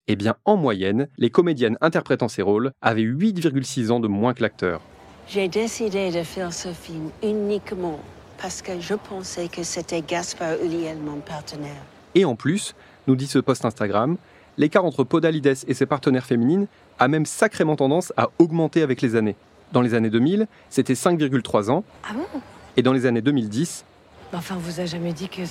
Eh 0.07 0.17
bien, 0.17 0.37
en 0.45 0.57
moyenne, 0.57 1.09
les 1.17 1.31
comédiennes 1.31 1.79
interprétant 1.81 2.29
ces 2.29 2.43
rôles 2.43 2.73
avaient 2.81 3.03
8,6 3.03 3.91
ans 3.91 4.01
de 4.01 4.09
moins 4.09 4.35
que 4.35 4.43
l'acteur. 4.43 4.83
J'ai 5.29 5.49
décidé 5.49 6.11
de 6.11 6.23
faire 6.23 6.53
ce 6.53 6.69
film 6.73 7.11
uniquement 7.23 7.99
parce 8.41 8.63
que 8.63 8.79
je 8.81 8.95
pensais 8.95 9.49
que 9.49 9.63
c'était 9.63 10.03
Gaspard 10.03 10.57
Ulliel, 10.63 10.99
mon 10.99 11.21
partenaire. 11.21 11.83
Et 12.15 12.25
en 12.25 12.37
plus, 12.37 12.75
nous 13.07 13.17
dit 13.17 13.27
ce 13.27 13.39
post 13.39 13.65
Instagram, 13.65 14.17
l'écart 14.59 14.85
entre 14.85 15.03
Podalides 15.03 15.57
et 15.67 15.75
ses 15.75 15.87
partenaires 15.87 16.27
féminines 16.27 16.67
a 16.99 17.09
même 17.09 17.27
sacrément 17.27 17.77
tendance 17.77 18.13
à 18.17 18.29
augmenter 18.39 18.83
avec 18.83 19.01
les 19.01 19.17
années. 19.17 19.37
Dans 19.73 19.81
les 19.81 19.95
années 19.95 20.11
2000, 20.11 20.47
c'était 20.69 20.93
5,3 20.93 21.71
ans. 21.71 21.85
Ah 22.09 22.13
bon? 22.15 22.41
Et 22.77 22.83
dans 22.83 22.93
les 22.93 23.07
années 23.07 23.23
2010, 23.23 23.85
Enfin, 24.33 24.57
on 24.57 24.59
vous 24.59 24.81
a 24.81 24.85
jamais 24.85 25.13
dit 25.13 25.29
que... 25.29 25.43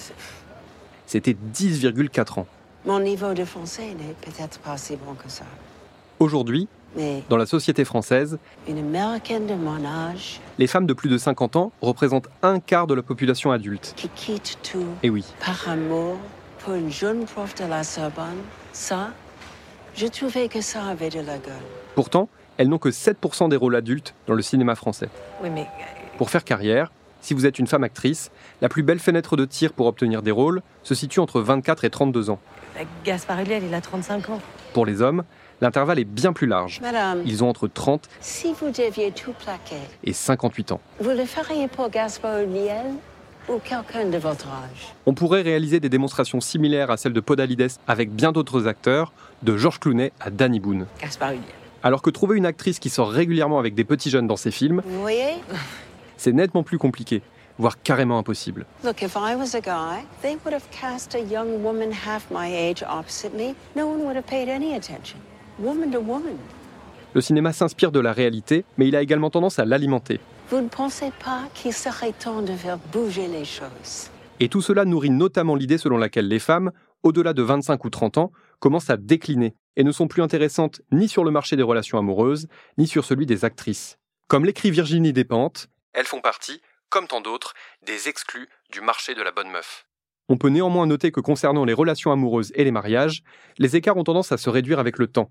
c'était 1.06 1.36
10,4 1.56 2.42
ans. 2.42 2.48
Mon 2.86 3.00
niveau 3.00 3.34
de 3.34 3.46
français 3.46 3.94
n'est 3.98 4.14
peut-être 4.22 4.60
pas 4.60 4.76
si 4.78 4.98
bon 4.98 5.14
que 5.14 5.30
ça. 5.30 5.46
Aujourd'hui, 6.24 6.70
dans 7.30 7.36
la 7.36 7.46
société 7.46 7.84
française, 7.84 8.40
les 10.58 10.68
femmes 10.68 10.86
de 10.86 10.94
plus 10.94 11.10
de 11.10 11.18
50 11.18 11.58
ans 11.58 11.74
représentent 11.82 12.30
un 12.42 12.62
quart 12.62 12.88
de 12.88 12.94
la 12.94 13.02
population 13.02 13.52
adulte. 13.52 13.94
qui 13.98 14.08
quitte 14.08 14.58
tout 14.64 14.86
Et 15.04 15.10
oui, 15.10 15.26
par 15.46 15.68
amour 15.68 16.16
pour 16.60 16.76
une 16.76 16.90
jeune 16.90 17.26
prof 17.26 17.54
de 17.56 17.66
la 17.66 17.84
Sorbonne, 17.84 18.40
ça, 18.72 19.10
je 19.96 20.08
trouvais 20.08 20.48
que 20.48 20.62
ça 20.62 20.86
avait 20.86 21.10
de 21.10 21.20
la 21.20 21.40
gueule. 21.40 21.68
pourtant, 21.94 22.30
elles 22.56 22.70
n'ont 22.70 22.78
que 22.78 22.88
7% 22.88 23.50
des 23.50 23.58
rôles 23.58 23.76
adultes 23.76 24.16
dans 24.26 24.34
le 24.34 24.42
cinéma 24.42 24.76
français. 24.76 25.10
Oui, 25.44 25.50
mais 25.50 25.68
Pour 26.18 26.30
faire 26.30 26.46
carrière, 26.46 26.94
si 27.20 27.34
vous 27.34 27.46
êtes 27.46 27.60
une 27.60 27.68
femme 27.68 27.84
actrice, 27.84 28.32
la 28.62 28.70
plus 28.70 28.84
belle 28.84 29.00
fenêtre 29.00 29.36
de 29.36 29.44
tir 29.44 29.74
pour 29.74 29.88
obtenir 29.88 30.22
des 30.22 30.32
rôles 30.32 30.62
se 30.84 30.96
situe 30.96 31.20
entre 31.20 31.42
24 31.42 31.84
et 31.84 31.90
32 31.90 32.30
ans. 32.30 32.40
Gaspard 33.04 33.42
Ulliel, 33.42 33.64
il 33.68 33.74
a 33.74 33.82
35 33.82 34.30
ans. 34.30 34.40
Pour 34.74 34.86
les 34.86 35.02
hommes, 35.02 35.24
L'intervalle 35.64 35.98
est 35.98 36.04
bien 36.04 36.34
plus 36.34 36.46
large. 36.46 36.82
Madame, 36.82 37.22
Ils 37.26 37.42
ont 37.42 37.48
entre 37.48 37.70
30 37.70 38.10
si 38.20 38.52
vous 38.52 38.70
deviez 38.70 39.12
tout 39.14 39.32
plaquer, 39.32 39.78
et 40.04 40.12
58 40.12 40.74
ans. 40.74 40.82
vous 41.00 41.12
le 41.12 41.24
feriez 41.24 41.70
pour 41.70 41.90
Gaspard 41.90 42.40
Ulliel 42.42 42.86
ou 43.48 43.60
quelqu'un 43.64 44.04
de 44.10 44.18
votre 44.18 44.46
âge? 44.50 44.94
On 45.06 45.14
pourrait 45.14 45.42
réaliser 45.42 45.80
des 45.80 45.88
démonstrations 45.88 46.42
similaires 46.42 46.92
à 46.92 46.98
celles 46.98 47.14
de 47.14 47.22
Podalides 47.22 47.70
avec 47.88 48.12
bien 48.12 48.34
d'autres 48.34 48.68
acteurs, 48.68 49.14
de 49.42 49.56
George 49.56 49.80
Clooney 49.80 50.12
à 50.20 50.32
Danny 50.32 50.60
Boone. 50.60 50.86
Gaspard. 51.02 51.32
Alors 51.82 52.02
que 52.02 52.10
trouver 52.10 52.36
une 52.36 52.46
actrice 52.46 52.78
qui 52.80 52.90
sort 52.90 53.10
régulièrement 53.10 53.58
avec 53.58 53.74
des 53.74 53.86
petits 53.86 54.10
jeunes 54.10 54.28
dans 54.28 54.36
ses 54.36 54.52
films, 54.52 54.82
Vous 54.86 55.00
voyez? 55.00 55.36
c'est 56.18 56.34
nettement 56.34 56.64
plus 56.64 56.78
compliqué, 56.78 57.22
voire 57.58 57.82
carrément 57.82 58.18
impossible. 58.18 58.66
Le 65.60 67.22
cinéma 67.22 67.54
s'inspire 67.54 67.92
de 67.92 68.00
la 68.00 68.12
réalité, 68.12 68.66
mais 68.78 68.88
il 68.88 68.96
a 68.96 69.02
également 69.02 69.30
tendance 69.30 69.60
à 69.60 69.66
l'alimenter. 69.66 70.20
Vous 70.50 70.62
ne 70.62 70.68
pensez 70.68 71.12
pas 71.24 71.44
qu'il 71.54 71.74
serait 71.74 72.12
temps 72.12 72.42
de 72.42 72.54
faire 72.54 72.78
bouger 72.92 73.28
les 73.28 73.46
choses? 73.46 74.10
Et 74.40 74.50
tout 74.50 74.62
cela 74.62 74.84
nourrit 74.84 75.12
notamment 75.12 75.56
l'idée 75.56 75.78
selon 75.78 75.98
laquelle 75.98 76.28
les 76.28 76.40
femmes, 76.40 76.72
au-delà 77.04 77.34
de 77.34 77.44
25 77.44 77.86
ou 77.86 77.90
30 77.90 78.18
ans, 78.18 78.32
commencent 78.60 78.90
à 78.90 78.98
décliner 78.98 79.56
et 79.76 79.84
ne 79.84 79.92
sont 79.92 80.08
plus 80.08 80.22
intéressantes 80.22 80.82
ni 80.92 81.08
sur 81.08 81.24
le 81.24 81.32
marché 81.32 81.56
des 81.56 81.64
relations 81.64 81.98
amoureuses, 81.98 82.48
ni 82.78 82.88
sur 82.88 83.06
celui 83.06 83.26
des 83.26 83.46
actrices. 83.46 83.98
Comme 84.28 84.46
l'écrit 84.46 84.72
Virginie 84.72 85.14
Despentes, 85.14 85.70
elles 85.94 86.06
font 86.06 86.22
partie, 86.22 86.62
comme 86.90 87.08
tant 87.08 87.22
d'autres, 87.22 87.54
des 87.86 88.10
exclus 88.10 88.50
du 88.72 88.82
marché 88.82 89.14
de 89.14 89.22
la 89.22 89.32
bonne 89.32 89.52
meuf. 89.52 89.86
On 90.30 90.38
peut 90.38 90.50
néanmoins 90.50 90.88
noter 90.88 91.12
que 91.12 91.20
concernant 91.20 91.66
les 91.66 91.74
relations 91.74 92.12
amoureuses 92.12 92.52
et 92.56 92.64
les 92.64 92.72
mariages, 92.72 93.24
les 93.60 93.76
écarts 93.76 93.98
ont 93.98 94.04
tendance 94.04 94.32
à 94.32 94.38
se 94.38 94.50
réduire 94.50 94.80
avec 94.80 94.98
le 94.98 95.08
temps. 95.08 95.30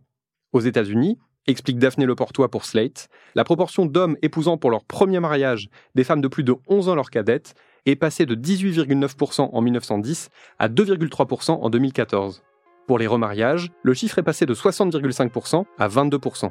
Aux 0.53 0.61
États-Unis, 0.61 1.19
explique 1.47 1.79
Daphné 1.79 2.05
Leportois 2.05 2.51
pour 2.51 2.65
Slate, 2.65 3.09
la 3.35 3.45
proportion 3.45 3.87
d'hommes 3.87 4.17
épousant 4.23 4.59
pour 4.59 4.71
leur 4.71 4.85
premier 4.85 5.19
mariage 5.19 5.69
des 5.95 6.05
femmes 6.05 6.21
de 6.21 6.29
plus 6.29 6.45
de 6.45 6.55
11 6.69 6.89
ans 6.89 6.95
leur 6.95 7.11
cadette 7.11 7.55
est 7.87 7.97
passée 7.97 8.27
de 8.27 8.35
18,9% 8.35 9.49
en 9.53 9.61
1910 9.61 10.29
à 10.59 10.69
2,3% 10.69 11.53
en 11.53 11.71
2014. 11.71 12.43
Pour 12.87 12.99
les 12.99 13.07
remariages, 13.07 13.71
le 13.83 13.95
chiffre 13.95 14.19
est 14.19 14.23
passé 14.23 14.45
de 14.45 14.55
60,5% 14.55 15.65
à 15.79 15.89
22%. 15.89 16.51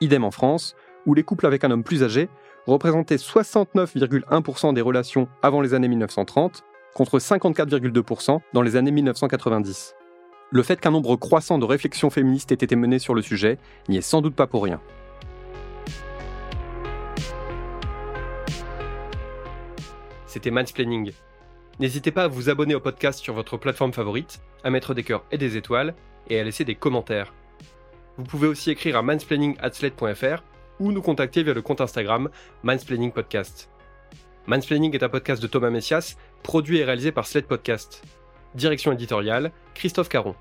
Idem 0.00 0.24
en 0.24 0.30
France, 0.30 0.74
où 1.06 1.14
les 1.14 1.22
couples 1.22 1.46
avec 1.46 1.64
un 1.64 1.70
homme 1.70 1.84
plus 1.84 2.02
âgé 2.02 2.28
représentaient 2.66 3.16
69,1% 3.16 4.72
des 4.72 4.80
relations 4.80 5.28
avant 5.42 5.60
les 5.60 5.74
années 5.74 5.88
1930, 5.88 6.62
contre 6.94 7.18
54,2% 7.18 8.40
dans 8.52 8.62
les 8.62 8.76
années 8.76 8.92
1990. 8.92 9.94
Le 10.54 10.62
fait 10.62 10.78
qu'un 10.78 10.90
nombre 10.90 11.16
croissant 11.16 11.58
de 11.58 11.64
réflexions 11.64 12.10
féministes 12.10 12.52
ait 12.52 12.56
été 12.56 12.76
menées 12.76 12.98
sur 12.98 13.14
le 13.14 13.22
sujet 13.22 13.56
n'y 13.88 13.96
est 13.96 14.02
sans 14.02 14.20
doute 14.20 14.34
pas 14.34 14.46
pour 14.46 14.62
rien. 14.62 14.82
C'était 20.26 20.50
Mansplaining. 20.50 21.12
N'hésitez 21.80 22.10
pas 22.10 22.24
à 22.24 22.28
vous 22.28 22.50
abonner 22.50 22.74
au 22.74 22.80
podcast 22.80 23.18
sur 23.18 23.32
votre 23.32 23.56
plateforme 23.56 23.94
favorite, 23.94 24.42
à 24.62 24.68
mettre 24.68 24.92
des 24.92 25.04
cœurs 25.04 25.24
et 25.32 25.38
des 25.38 25.56
étoiles, 25.56 25.94
et 26.28 26.38
à 26.38 26.44
laisser 26.44 26.66
des 26.66 26.74
commentaires. 26.74 27.32
Vous 28.18 28.24
pouvez 28.24 28.46
aussi 28.46 28.70
écrire 28.70 28.98
à 28.98 29.02
mansplaining.sled.fr 29.02 30.42
ou 30.80 30.92
nous 30.92 31.02
contacter 31.02 31.42
via 31.42 31.54
le 31.54 31.62
compte 31.62 31.80
Instagram 31.80 32.28
Mansplaining 32.62 33.10
Podcast. 33.10 33.70
Mansplaining 34.46 34.94
est 34.94 35.02
un 35.02 35.08
podcast 35.08 35.40
de 35.40 35.46
Thomas 35.46 35.70
Messias, 35.70 36.16
produit 36.42 36.76
et 36.76 36.84
réalisé 36.84 37.10
par 37.10 37.26
Sled 37.26 37.46
Podcast. 37.46 38.02
Direction 38.54 38.92
éditoriale, 38.92 39.50
Christophe 39.74 40.08
Caron. 40.08 40.34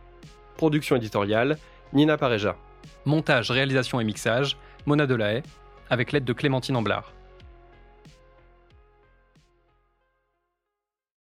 Production 0.57 0.95
éditoriale, 0.95 1.57
Nina 1.93 2.17
Pareja. 2.17 2.57
Montage, 3.05 3.51
réalisation 3.51 3.99
et 3.99 4.03
mixage, 4.03 4.57
Mona 4.85 5.07
Delahaye, 5.07 5.43
avec 5.89 6.11
l'aide 6.11 6.25
de 6.25 6.33
Clémentine 6.33 6.75
Amblard. 6.75 7.13